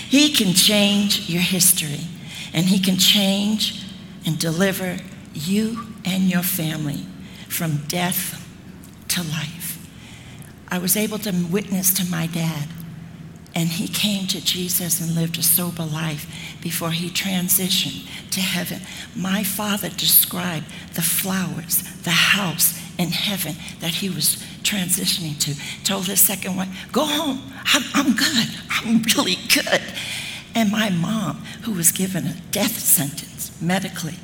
He 0.09 0.33
can 0.33 0.55
change 0.55 1.29
your 1.29 1.43
history, 1.43 2.01
and 2.55 2.67
He 2.67 2.79
can 2.79 2.97
change 2.97 3.85
and 4.25 4.39
deliver 4.39 4.99
you 5.35 5.87
and 6.05 6.25
your 6.25 6.43
family 6.43 7.05
from 7.49 7.79
death 7.89 8.45
to 9.09 9.23
life. 9.23 9.79
I 10.69 10.79
was 10.79 10.97
able 10.97 11.19
to 11.21 11.33
witness 11.51 11.93
to 11.95 12.05
my 12.11 12.27
dad, 12.27 12.69
and 13.55 13.69
he 13.69 13.89
came 13.89 14.27
to 14.29 14.45
Jesus 14.45 15.01
and 15.01 15.15
lived 15.15 15.39
a 15.39 15.43
sober 15.43 15.85
life 15.85 16.27
before 16.63 16.91
he 16.91 17.09
transitioned 17.09 18.07
to 18.31 18.41
heaven. 18.41 18.81
My 19.17 19.43
father 19.43 19.89
described 19.89 20.67
the 20.95 21.03
flowers, 21.03 21.83
the 22.03 22.11
house 22.11 22.79
in 22.99 23.11
heaven 23.11 23.55
that 23.81 23.95
he 23.95 24.11
was 24.11 24.45
transitioning 24.63 25.39
to. 25.41 25.55
Told 25.85 26.07
his 26.07 26.21
second 26.21 26.57
wife, 26.57 26.89
Go 26.93 27.05
home. 27.05 27.41
I'm, 27.65 27.83
I'm 27.95 28.17
good. 28.17 28.49
I'm 28.71 29.03
really 29.17 29.39
good. 29.53 29.83
And 30.55 30.71
my 30.73 30.91
mom, 30.91 31.37
who 31.63 31.73
was 31.73 31.93
given 31.93 32.27
a 32.27 32.35
death 32.51 32.79
sentence 32.79 33.57
medically, 33.61 34.17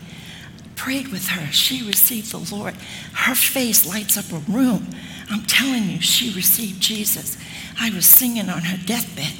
prayed 0.74 1.08
with 1.08 1.28
her. 1.28 1.52
She 1.52 1.86
received 1.86 2.32
the 2.32 2.54
Lord. 2.54 2.74
Her 3.12 3.34
face 3.34 3.86
lights 3.86 4.16
up 4.16 4.32
a 4.32 4.50
room. 4.50 4.88
I'm 5.30 5.44
telling 5.44 5.84
you, 5.84 6.00
she 6.00 6.34
received 6.34 6.80
Jesus. 6.80 7.38
I 7.80 7.90
was 7.90 8.06
singing 8.06 8.50
on 8.50 8.62
her 8.62 8.76
deathbed, 8.84 9.32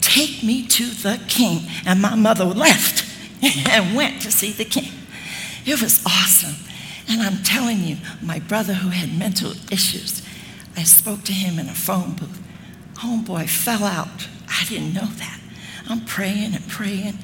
Take 0.00 0.42
me 0.42 0.66
to 0.68 0.86
the 0.86 1.20
King. 1.28 1.62
And 1.84 2.00
my 2.00 2.14
mother 2.14 2.44
left 2.44 3.04
and 3.68 3.96
went 3.96 4.22
to 4.22 4.30
see 4.30 4.52
the 4.52 4.64
King. 4.64 4.92
It 5.64 5.82
was 5.82 6.04
awesome. 6.06 6.65
And 7.08 7.22
I'm 7.22 7.42
telling 7.42 7.80
you, 7.84 7.96
my 8.20 8.38
brother 8.38 8.74
who 8.74 8.88
had 8.88 9.16
mental 9.16 9.52
issues, 9.70 10.22
I 10.76 10.82
spoke 10.82 11.22
to 11.24 11.32
him 11.32 11.58
in 11.58 11.68
a 11.68 11.74
phone 11.74 12.12
booth. 12.12 12.42
Homeboy 12.94 13.48
fell 13.48 13.84
out. 13.84 14.28
I 14.48 14.64
didn't 14.68 14.92
know 14.92 15.06
that. 15.06 15.40
I'm 15.88 16.04
praying 16.04 16.54
and 16.54 16.66
praying, 16.68 17.18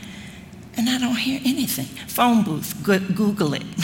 and 0.76 0.88
I 0.88 0.98
don't 0.98 1.16
hear 1.16 1.40
anything. 1.44 1.86
Phone 2.06 2.44
booth, 2.44 2.82
Google 2.84 3.54
it. 3.54 3.64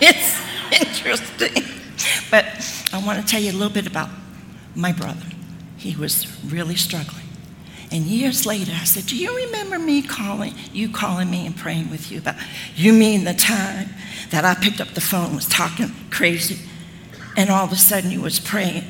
it's 0.00 0.40
interesting. 0.72 1.64
But 2.30 2.44
I 2.92 3.02
want 3.04 3.20
to 3.20 3.26
tell 3.26 3.40
you 3.40 3.52
a 3.52 3.56
little 3.56 3.72
bit 3.72 3.86
about 3.86 4.10
my 4.74 4.92
brother. 4.92 5.26
He 5.76 5.94
was 5.94 6.26
really 6.44 6.76
struggling. 6.76 7.25
And 7.90 8.04
years 8.04 8.46
later, 8.46 8.72
I 8.74 8.84
said, 8.84 9.06
Do 9.06 9.16
you 9.16 9.34
remember 9.36 9.78
me 9.78 10.02
calling, 10.02 10.54
you 10.72 10.88
calling 10.88 11.30
me 11.30 11.46
and 11.46 11.56
praying 11.56 11.90
with 11.90 12.10
you 12.10 12.18
about, 12.18 12.36
you 12.74 12.92
mean 12.92 13.24
the 13.24 13.34
time 13.34 13.90
that 14.30 14.44
I 14.44 14.54
picked 14.54 14.80
up 14.80 14.88
the 14.88 15.00
phone, 15.00 15.34
was 15.34 15.48
talking 15.48 15.92
crazy, 16.10 16.58
and 17.36 17.48
all 17.48 17.64
of 17.64 17.72
a 17.72 17.76
sudden 17.76 18.10
you 18.10 18.20
was 18.20 18.40
praying, 18.40 18.84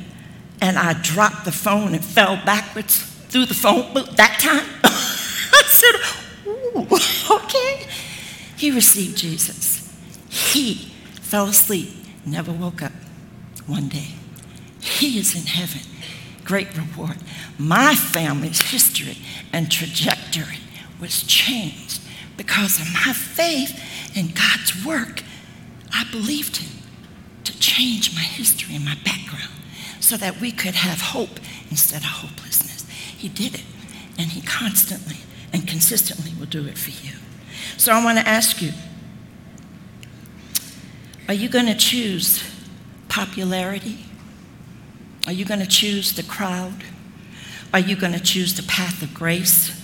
and 0.61 0.79
I 0.79 0.95
dropped 0.95 1.45
the 1.45 1.53
phone 1.53 1.95
and 1.95 2.05
fell 2.05 2.37
backwards 2.45 3.03
through 3.29 3.47
the 3.47 3.55
phone 3.55 3.93
booth 3.93 4.17
that 4.17 4.39
time? 4.41 4.67
I 4.85 5.63
said, 5.67 6.51
Ooh, 6.51 7.37
okay. 7.37 7.87
He 8.57 8.71
received 8.71 9.19
Jesus. 9.19 9.95
He 10.31 10.93
fell 11.21 11.47
asleep, 11.47 11.91
never 12.25 12.53
woke 12.53 12.83
up 12.83 12.93
one 13.67 13.89
day. 13.89 14.15
He 14.81 15.19
is 15.19 15.35
in 15.35 15.43
heaven. 15.43 15.83
Great 16.47 16.77
reward. 16.77 17.17
My 17.59 17.95
family's 17.95 18.71
history 18.71 19.19
and 19.53 19.71
trajectory 19.71 20.61
was 21.01 21.25
changed 21.25 22.01
because 22.37 22.79
of 22.81 22.87
my 22.95 23.13
faith 23.13 23.83
in 24.17 24.29
God's 24.29 24.85
work. 24.85 25.25
I 25.93 26.05
believed 26.11 26.59
Him 26.59 26.83
to 27.45 27.59
change 27.59 28.15
my 28.15 28.21
history 28.21 28.77
and 28.77 28.85
my 28.85 28.97
background 29.05 29.51
so 29.99 30.17
that 30.17 30.41
we 30.41 30.53
could 30.53 30.77
have 30.77 31.01
hope 31.01 31.41
instead 31.69 32.03
of 32.03 32.09
hopelessness. 32.09 32.89
He 32.89 33.29
did 33.29 33.57
it, 33.57 33.65
and 34.17 34.31
He 34.31 34.41
constantly 34.41 35.17
and 35.53 35.67
consistently 35.67 36.33
will 36.39 36.47
do 36.47 36.67
it 36.67 36.79
for 36.79 36.91
you. 37.05 37.15
So 37.77 37.93
I 37.93 38.05
want 38.05 38.19
to 38.19 38.29
ask 38.29 38.63
you 38.63 38.73
are 41.29 41.35
you 41.35 41.49
going 41.49 41.67
to 41.67 41.75
choose 41.75 42.41
popularity? 43.09 43.99
Are 45.27 45.33
you 45.33 45.45
going 45.45 45.61
to 45.61 45.67
choose 45.67 46.13
the 46.13 46.23
crowd? 46.23 46.85
Are 47.75 47.81
you 47.81 47.97
going 47.97 48.13
to 48.13 48.21
choose 48.21 48.55
the 48.55 48.63
path 48.63 49.03
of 49.03 49.13
grace? 49.13 49.83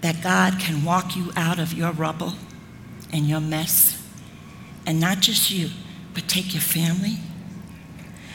That 0.00 0.22
God 0.22 0.58
can 0.58 0.84
walk 0.84 1.16
you 1.16 1.30
out 1.36 1.58
of 1.58 1.72
your 1.72 1.92
rubble 1.92 2.34
and 3.12 3.28
your 3.28 3.40
mess? 3.40 3.96
And 4.84 4.98
not 4.98 5.20
just 5.20 5.50
you, 5.50 5.70
but 6.12 6.28
take 6.28 6.52
your 6.52 6.62
family? 6.62 7.18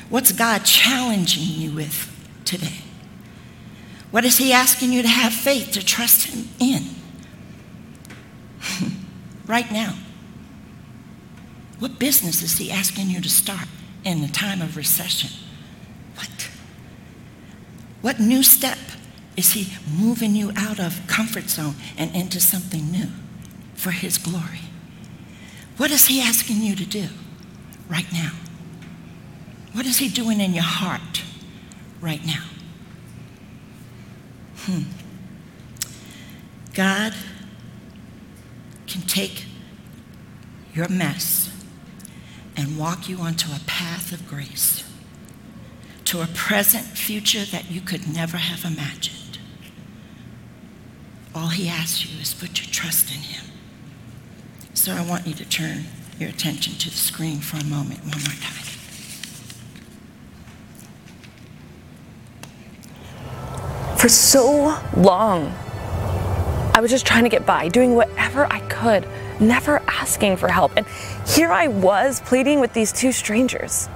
What's 0.09 0.31
God 0.31 0.63
challenging 0.63 1.43
you 1.43 1.75
with 1.75 2.09
today? 2.45 2.79
What 4.11 4.23
is 4.23 4.37
He 4.37 4.53
asking 4.53 4.93
you 4.93 5.01
to 5.01 5.07
have 5.07 5.33
faith, 5.33 5.71
to 5.71 5.83
trust 5.83 6.27
Him 6.27 6.47
in? 6.57 6.83
right 9.45 9.69
now. 9.71 9.95
What 11.79 11.99
business 11.99 12.41
is 12.41 12.57
He 12.57 12.71
asking 12.71 13.09
you 13.09 13.19
to 13.19 13.29
start 13.29 13.67
in 14.05 14.21
the 14.21 14.29
time 14.29 14.61
of 14.61 14.77
recession? 14.77 15.31
What? 16.15 16.49
What 18.01 18.19
new 18.19 18.43
step 18.43 18.77
is 19.37 19.53
He 19.53 19.73
moving 19.97 20.35
you 20.35 20.51
out 20.55 20.79
of 20.79 21.05
comfort 21.07 21.49
zone 21.49 21.75
and 21.97 22.15
into 22.15 22.39
something 22.39 22.91
new 22.91 23.09
for 23.73 23.91
His 23.91 24.17
glory? 24.17 24.61
What 25.77 25.91
is 25.91 26.07
He 26.07 26.21
asking 26.21 26.61
you 26.61 26.75
to 26.75 26.85
do 26.85 27.07
right 27.89 28.11
now? 28.13 28.31
What 29.73 29.85
is 29.85 29.97
He 29.97 30.07
doing 30.07 30.39
in 30.39 30.53
your 30.53 30.63
heart 30.63 31.23
right 32.01 32.25
now? 32.25 32.45
Hmm. 34.59 34.83
God 36.73 37.13
can 38.87 39.01
take 39.01 39.45
your 40.73 40.89
mess 40.89 41.51
and 42.57 42.77
walk 42.77 43.09
you 43.09 43.19
onto 43.19 43.51
a 43.51 43.59
path 43.65 44.11
of 44.11 44.27
grace 44.27 44.83
to 46.05 46.21
a 46.21 46.27
present 46.27 46.85
future 46.85 47.43
that 47.45 47.69
you 47.69 47.81
could 47.81 48.07
never 48.07 48.37
have 48.37 48.63
imagined. 48.63 49.39
All 51.33 51.49
he 51.49 51.67
asks 51.67 52.05
you 52.05 52.19
is 52.21 52.33
put 52.33 52.61
your 52.61 52.71
trust 52.71 53.09
in 53.13 53.21
him. 53.21 53.45
So 54.73 54.93
I 54.93 55.05
want 55.05 55.27
you 55.27 55.33
to 55.33 55.45
turn 55.45 55.85
your 56.19 56.29
attention 56.29 56.75
to 56.75 56.89
the 56.89 56.95
screen 56.95 57.39
for 57.39 57.57
a 57.57 57.65
moment, 57.65 57.99
one 58.01 58.11
more 58.11 58.39
time. 58.39 58.61
For 63.97 64.09
so 64.09 64.79
long, 64.95 65.53
I 66.75 66.79
was 66.81 66.91
just 66.91 67.05
trying 67.05 67.23
to 67.23 67.29
get 67.29 67.45
by, 67.45 67.67
doing 67.69 67.95
whatever 67.95 68.45
I 68.51 68.59
could, 68.59 69.07
never 69.39 69.79
asking 69.87 70.37
for 70.37 70.47
help. 70.47 70.73
And 70.77 70.85
here 71.27 71.51
I 71.51 71.67
was 71.67 72.21
pleading 72.21 72.59
with 72.59 72.73
these 72.73 72.91
two 72.91 73.11
strangers. 73.11 73.89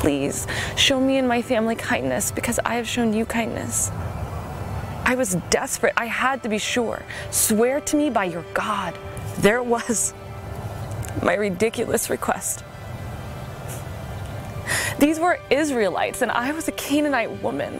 Please 0.00 0.46
show 0.76 0.98
me 0.98 1.18
and 1.18 1.28
my 1.28 1.42
family 1.42 1.76
kindness 1.76 2.32
because 2.32 2.58
I 2.64 2.76
have 2.76 2.88
shown 2.88 3.12
you 3.12 3.26
kindness. 3.26 3.90
I 5.04 5.14
was 5.14 5.34
desperate. 5.50 5.92
I 5.94 6.06
had 6.06 6.42
to 6.42 6.48
be 6.48 6.56
sure. 6.56 7.02
Swear 7.30 7.82
to 7.82 7.96
me 7.96 8.08
by 8.08 8.24
your 8.24 8.44
God. 8.54 8.96
There 9.40 9.56
it 9.56 9.66
was. 9.66 10.14
My 11.22 11.34
ridiculous 11.34 12.08
request. 12.08 12.64
These 14.98 15.20
were 15.20 15.38
Israelites, 15.50 16.22
and 16.22 16.30
I 16.30 16.52
was 16.52 16.66
a 16.66 16.72
Canaanite 16.72 17.42
woman 17.42 17.78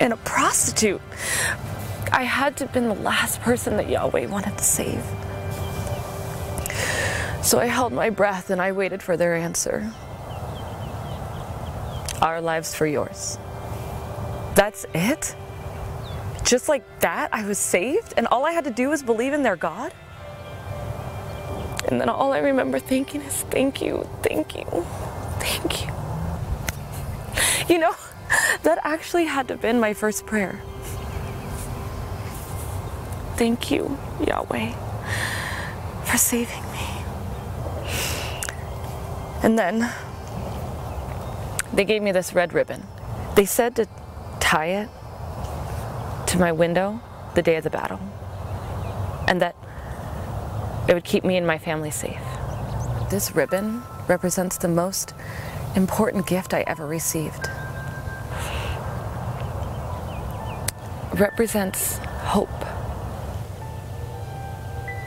and 0.00 0.12
a 0.12 0.16
prostitute. 0.18 1.00
I 2.12 2.24
had 2.24 2.58
to 2.58 2.64
have 2.64 2.74
been 2.74 2.88
the 2.88 2.94
last 2.94 3.40
person 3.40 3.78
that 3.78 3.88
Yahweh 3.88 4.26
wanted 4.26 4.58
to 4.58 4.64
save. 4.64 5.02
So 7.42 7.58
I 7.58 7.66
held 7.66 7.94
my 7.94 8.10
breath 8.10 8.50
and 8.50 8.60
I 8.60 8.72
waited 8.72 9.02
for 9.02 9.16
their 9.16 9.34
answer. 9.34 9.90
Our 12.24 12.40
lives 12.40 12.74
for 12.74 12.86
yours. 12.86 13.38
That's 14.56 14.86
it? 14.94 15.36
Just 16.44 16.68
like 16.68 16.82
that, 17.00 17.28
I 17.32 17.46
was 17.46 17.58
saved, 17.58 18.14
and 18.16 18.26
all 18.26 18.44
I 18.46 18.52
had 18.52 18.64
to 18.64 18.70
do 18.70 18.88
was 18.88 19.02
believe 19.02 19.32
in 19.32 19.42
their 19.42 19.56
God? 19.56 19.92
And 21.88 22.00
then 22.00 22.08
all 22.08 22.32
I 22.32 22.38
remember 22.38 22.78
thinking 22.78 23.20
is, 23.20 23.42
thank 23.50 23.82
you, 23.82 24.08
thank 24.22 24.56
you, 24.56 24.64
thank 25.38 25.86
you. 25.86 25.92
You 27.68 27.78
know, 27.78 27.94
that 28.62 28.78
actually 28.84 29.26
had 29.26 29.48
to 29.48 29.54
have 29.54 29.60
been 29.60 29.78
my 29.78 29.92
first 29.92 30.24
prayer. 30.24 30.62
Thank 33.36 33.70
you, 33.70 33.98
Yahweh, 34.26 34.72
for 36.04 36.16
saving 36.16 36.62
me. 36.72 36.88
And 39.42 39.58
then 39.58 39.92
they 41.74 41.84
gave 41.84 42.02
me 42.02 42.12
this 42.12 42.32
red 42.34 42.52
ribbon. 42.52 42.82
They 43.36 43.44
said 43.44 43.76
to 43.76 43.86
tie 44.40 44.66
it 44.66 44.88
to 46.28 46.38
my 46.38 46.52
window 46.52 47.00
the 47.34 47.42
day 47.42 47.56
of 47.56 47.64
the 47.64 47.70
battle, 47.70 48.00
and 49.28 49.40
that 49.40 49.56
it 50.88 50.94
would 50.94 51.04
keep 51.04 51.24
me 51.24 51.36
and 51.36 51.46
my 51.46 51.58
family 51.58 51.90
safe. 51.90 52.22
This 53.10 53.34
ribbon 53.34 53.82
represents 54.08 54.58
the 54.58 54.68
most 54.68 55.14
important 55.74 56.26
gift 56.26 56.54
I 56.54 56.60
ever 56.66 56.86
received. 56.86 57.48
represents 61.14 61.98
hope. 61.98 62.48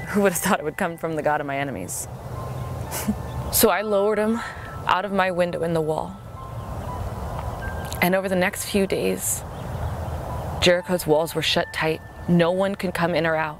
Who 0.10 0.22
would 0.22 0.32
have 0.32 0.42
thought 0.42 0.60
it 0.60 0.64
would 0.64 0.78
come 0.78 0.98
from 0.98 1.16
the 1.16 1.22
God 1.22 1.42
of 1.42 1.48
my 1.48 1.58
enemies? 1.58 2.08
so 3.52 3.70
I 3.70 3.82
lowered 3.82 4.18
him 4.18 4.40
out 4.86 5.06
of 5.06 5.12
my 5.12 5.32
window 5.32 5.64
in 5.64 5.74
the 5.74 5.82
wall. 5.82 6.18
And 8.02 8.16
over 8.16 8.30
the 8.30 8.36
next 8.36 8.66
few 8.66 8.88
days, 8.88 9.44
Jericho's 10.62 11.08
walls 11.08 11.36
were 11.36 11.42
shut 11.42 11.72
tight. 11.74 12.02
No 12.28 12.52
one 12.52 12.76
could 12.76 12.94
come 12.94 13.16
in 13.16 13.26
or 13.26 13.36
out. 13.36 13.60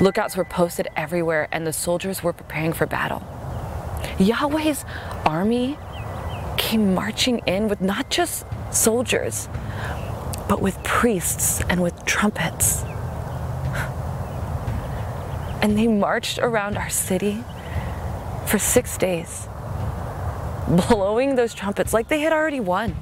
Lookouts 0.00 0.36
were 0.36 0.44
posted 0.44 0.88
everywhere, 0.96 1.48
and 1.52 1.66
the 1.66 1.72
soldiers 1.72 2.22
were 2.22 2.32
preparing 2.32 2.72
for 2.72 2.86
battle. 2.86 3.22
Yahweh's 4.18 4.84
army 5.24 5.78
came 6.56 6.94
marching 6.94 7.38
in 7.46 7.68
with 7.68 7.80
not 7.80 8.10
just 8.10 8.44
soldiers, 8.70 9.48
but 10.48 10.60
with 10.60 10.82
priests 10.82 11.62
and 11.68 11.82
with 11.82 12.04
trumpets. 12.04 12.82
And 15.62 15.78
they 15.78 15.86
marched 15.86 16.38
around 16.38 16.76
our 16.76 16.90
city 16.90 17.44
for 18.46 18.58
six 18.58 18.98
days, 18.98 19.48
blowing 20.68 21.36
those 21.36 21.54
trumpets 21.54 21.92
like 21.92 22.08
they 22.08 22.20
had 22.20 22.32
already 22.32 22.60
won. 22.60 22.96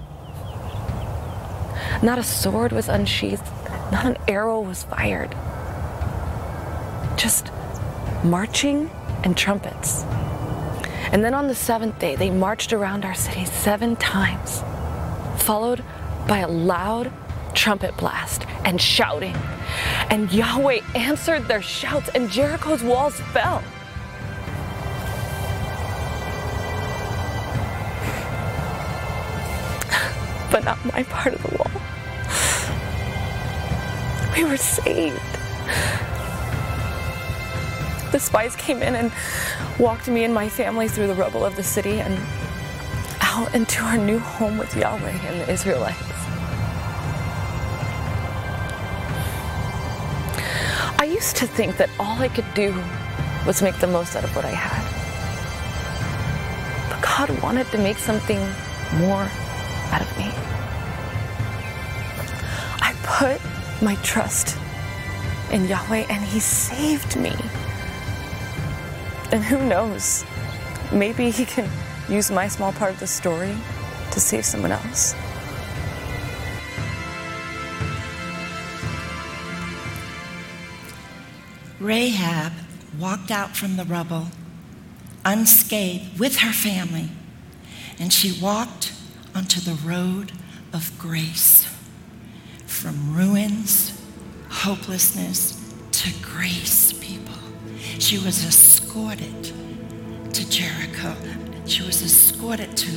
Not 2.03 2.19
a 2.19 2.23
sword 2.23 2.73
was 2.73 2.89
unsheathed, 2.89 3.47
not 3.93 4.07
an 4.07 4.17
arrow 4.27 4.61
was 4.61 4.85
fired. 4.85 5.35
Just 7.17 7.51
marching 8.25 8.91
and 9.25 9.37
trumpets. 9.37 10.05
And 11.13 11.25
then 11.25 11.35
on 11.35 11.49
the 11.49 11.55
seventh 11.55 11.99
day, 11.99 12.17
they 12.17 12.31
marched 12.31 12.73
around 12.73 13.05
our 13.05 13.15
city 13.15 13.45
seven 13.45 13.97
times, 13.97 14.63
followed 15.43 15.83
by 16.29 16.39
a 16.39 16.49
loud 16.49 17.13
trumpet 17.55 17.97
blast 17.97 18.47
and 18.65 18.81
shouting. 18.81 19.35
And 20.09 20.33
Yahweh 20.33 20.81
answered 20.95 21.49
their 21.49 21.63
shouts, 21.63 22.09
and 22.15 22.31
Jericho's 22.31 22.83
walls 22.83 23.21
fell. 23.33 23.63
My 30.85 31.03
part 31.05 31.35
of 31.35 31.43
the 31.43 31.57
wall. 31.57 31.71
We 34.37 34.45
were 34.45 34.57
saved. 34.57 35.21
The 38.13 38.19
spies 38.19 38.57
came 38.57 38.83
in 38.83 38.95
and 38.95 39.13
walked 39.79 40.09
me 40.09 40.25
and 40.25 40.35
my 40.35 40.49
family 40.49 40.89
through 40.89 41.07
the 41.07 41.15
rubble 41.15 41.45
of 41.45 41.57
the 41.57 41.63
city 41.63 42.01
and 42.01 42.19
out 43.21 43.55
into 43.55 43.83
our 43.83 43.97
new 43.97 44.19
home 44.19 44.59
with 44.59 44.77
Yahweh 44.77 45.11
and 45.11 45.41
the 45.41 45.53
Israelites. 45.53 45.99
I 50.99 51.05
used 51.05 51.37
to 51.37 51.47
think 51.47 51.77
that 51.77 51.89
all 51.99 52.19
I 52.21 52.29
could 52.29 52.53
do 52.55 52.75
was 53.47 53.63
make 53.63 53.79
the 53.79 53.87
most 53.87 54.17
out 54.17 54.25
of 54.25 54.35
what 54.35 54.45
I 54.45 54.51
had. 54.51 54.83
But 56.91 57.01
God 57.03 57.43
wanted 57.43 57.67
to 57.69 57.79
make 57.79 57.99
something 57.99 58.39
more 58.99 59.29
out 59.93 60.03
of 60.03 60.19
me. 60.19 60.30
My 63.83 63.95
trust 63.97 64.57
in 65.51 65.67
Yahweh 65.67 66.07
and 66.09 66.25
He 66.25 66.41
saved 66.41 67.17
me. 67.17 67.35
And 69.33 69.45
who 69.45 69.63
knows, 69.67 70.25
maybe 70.93 71.31
He 71.31 71.45
can 71.45 71.69
use 72.09 72.31
my 72.31 72.49
small 72.49 72.73
part 72.73 72.93
of 72.93 73.01
the 73.01 73.07
story 73.07 73.57
to 74.11 74.21
save 74.21 74.45
someone 74.45 74.73
else. 74.73 75.15
Rahab 81.79 82.53
walked 82.99 83.31
out 83.31 83.57
from 83.57 83.77
the 83.77 83.85
rubble 83.85 84.27
unscathed 85.25 86.19
with 86.19 86.39
her 86.39 86.53
family, 86.53 87.09
and 87.99 88.13
she 88.13 88.39
walked 88.41 88.93
onto 89.35 89.61
the 89.61 89.75
road 89.87 90.33
of 90.73 90.97
grace 90.99 91.67
from 92.81 93.15
ruins, 93.15 93.93
hopelessness 94.49 95.71
to 95.93 96.11
grace, 96.23 96.95
people. 96.95 97.35
She 97.99 98.17
was 98.17 98.43
escorted 98.43 99.53
to 100.33 100.49
Jericho. 100.49 101.15
She 101.67 101.83
was 101.83 102.01
escorted 102.01 102.75
to 102.79 102.91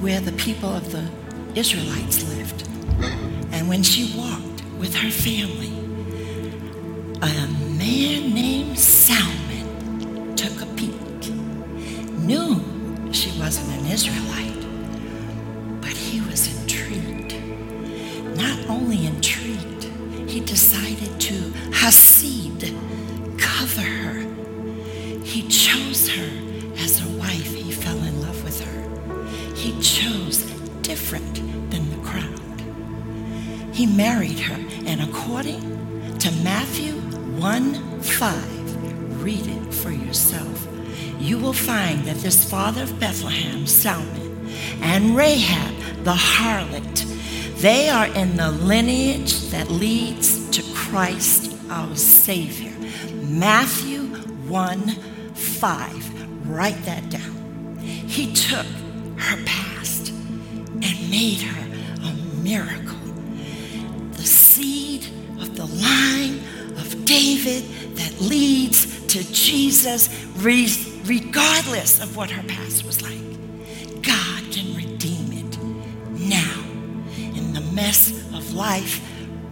where 0.00 0.20
the 0.20 0.32
people 0.32 0.70
of 0.74 0.92
the 0.92 1.10
Israelites 1.54 2.26
lived. 2.26 2.66
And 3.52 3.68
when 3.68 3.82
she 3.82 4.16
walked 4.18 4.64
with 4.78 4.94
her 4.94 5.10
family, 5.10 5.76
a 7.20 7.48
man 7.76 8.32
named 8.32 8.78
Salmon 8.78 10.34
took 10.36 10.62
a 10.62 10.66
peek, 10.74 11.34
knew 12.24 13.12
she 13.12 13.38
wasn't 13.38 13.78
an 13.78 13.92
Israelite, 13.92 14.57
5, 38.02 39.22
read 39.22 39.46
it 39.46 39.74
for 39.74 39.90
yourself. 39.90 40.66
You 41.18 41.38
will 41.38 41.52
find 41.52 42.04
that 42.04 42.16
this 42.16 42.48
father 42.48 42.82
of 42.82 43.00
Bethlehem, 43.00 43.66
Salmon, 43.66 44.48
and 44.80 45.16
Rahab, 45.16 46.04
the 46.04 46.14
harlot, 46.14 47.04
they 47.60 47.88
are 47.88 48.06
in 48.06 48.36
the 48.36 48.52
lineage 48.52 49.40
that 49.50 49.68
leads 49.70 50.48
to 50.50 50.62
Christ 50.74 51.56
our 51.70 51.94
Savior. 51.96 52.72
Matthew 53.24 54.02
1 54.48 54.78
5. 55.34 56.48
Write 56.48 56.82
that 56.84 57.10
down. 57.10 57.78
He 57.80 58.32
took 58.32 58.66
her 59.16 59.44
past 59.44 60.10
and 60.10 61.10
made 61.10 61.40
her 61.40 62.08
a 62.08 62.12
miracle. 62.42 62.98
The 64.12 64.22
seed 64.22 65.06
of 65.40 65.56
the 65.56 65.66
line 65.66 66.40
David 67.08 67.64
that 67.96 68.20
leads 68.20 69.06
to 69.06 69.32
Jesus, 69.32 70.10
regardless 70.36 72.02
of 72.02 72.14
what 72.18 72.30
her 72.30 72.46
past 72.46 72.84
was 72.84 73.00
like. 73.00 74.02
God 74.02 74.44
can 74.52 74.76
redeem 74.76 75.32
it 75.32 75.58
now 76.20 76.62
in 77.16 77.54
the 77.54 77.62
mess 77.72 78.10
of 78.34 78.52
life 78.52 79.00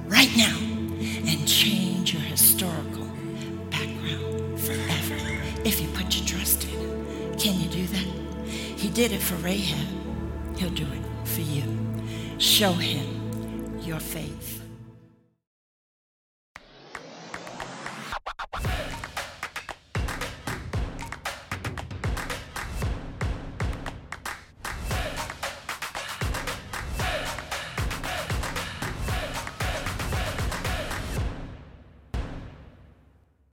right 0.05 0.29
now 0.37 0.55
and 1.01 1.49
change 1.49 2.13
your 2.13 2.21
historical 2.21 3.07
background 3.71 4.61
forever 4.61 5.17
if 5.65 5.81
you 5.81 5.89
put 5.95 6.15
your 6.15 6.27
trust 6.27 6.65
in 6.65 6.79
it. 6.79 7.41
Can 7.41 7.59
you 7.59 7.71
do 7.71 7.87
that? 7.87 8.07
He 8.77 8.91
did 8.91 9.13
it 9.13 9.23
for 9.23 9.37
Rahab, 9.37 10.59
he'll 10.59 10.69
do 10.69 10.85
it 10.85 11.27
for 11.27 11.41
you. 11.41 11.65
Show 12.37 12.75
him 12.75 13.81
your 13.81 13.99
faith. 13.99 14.56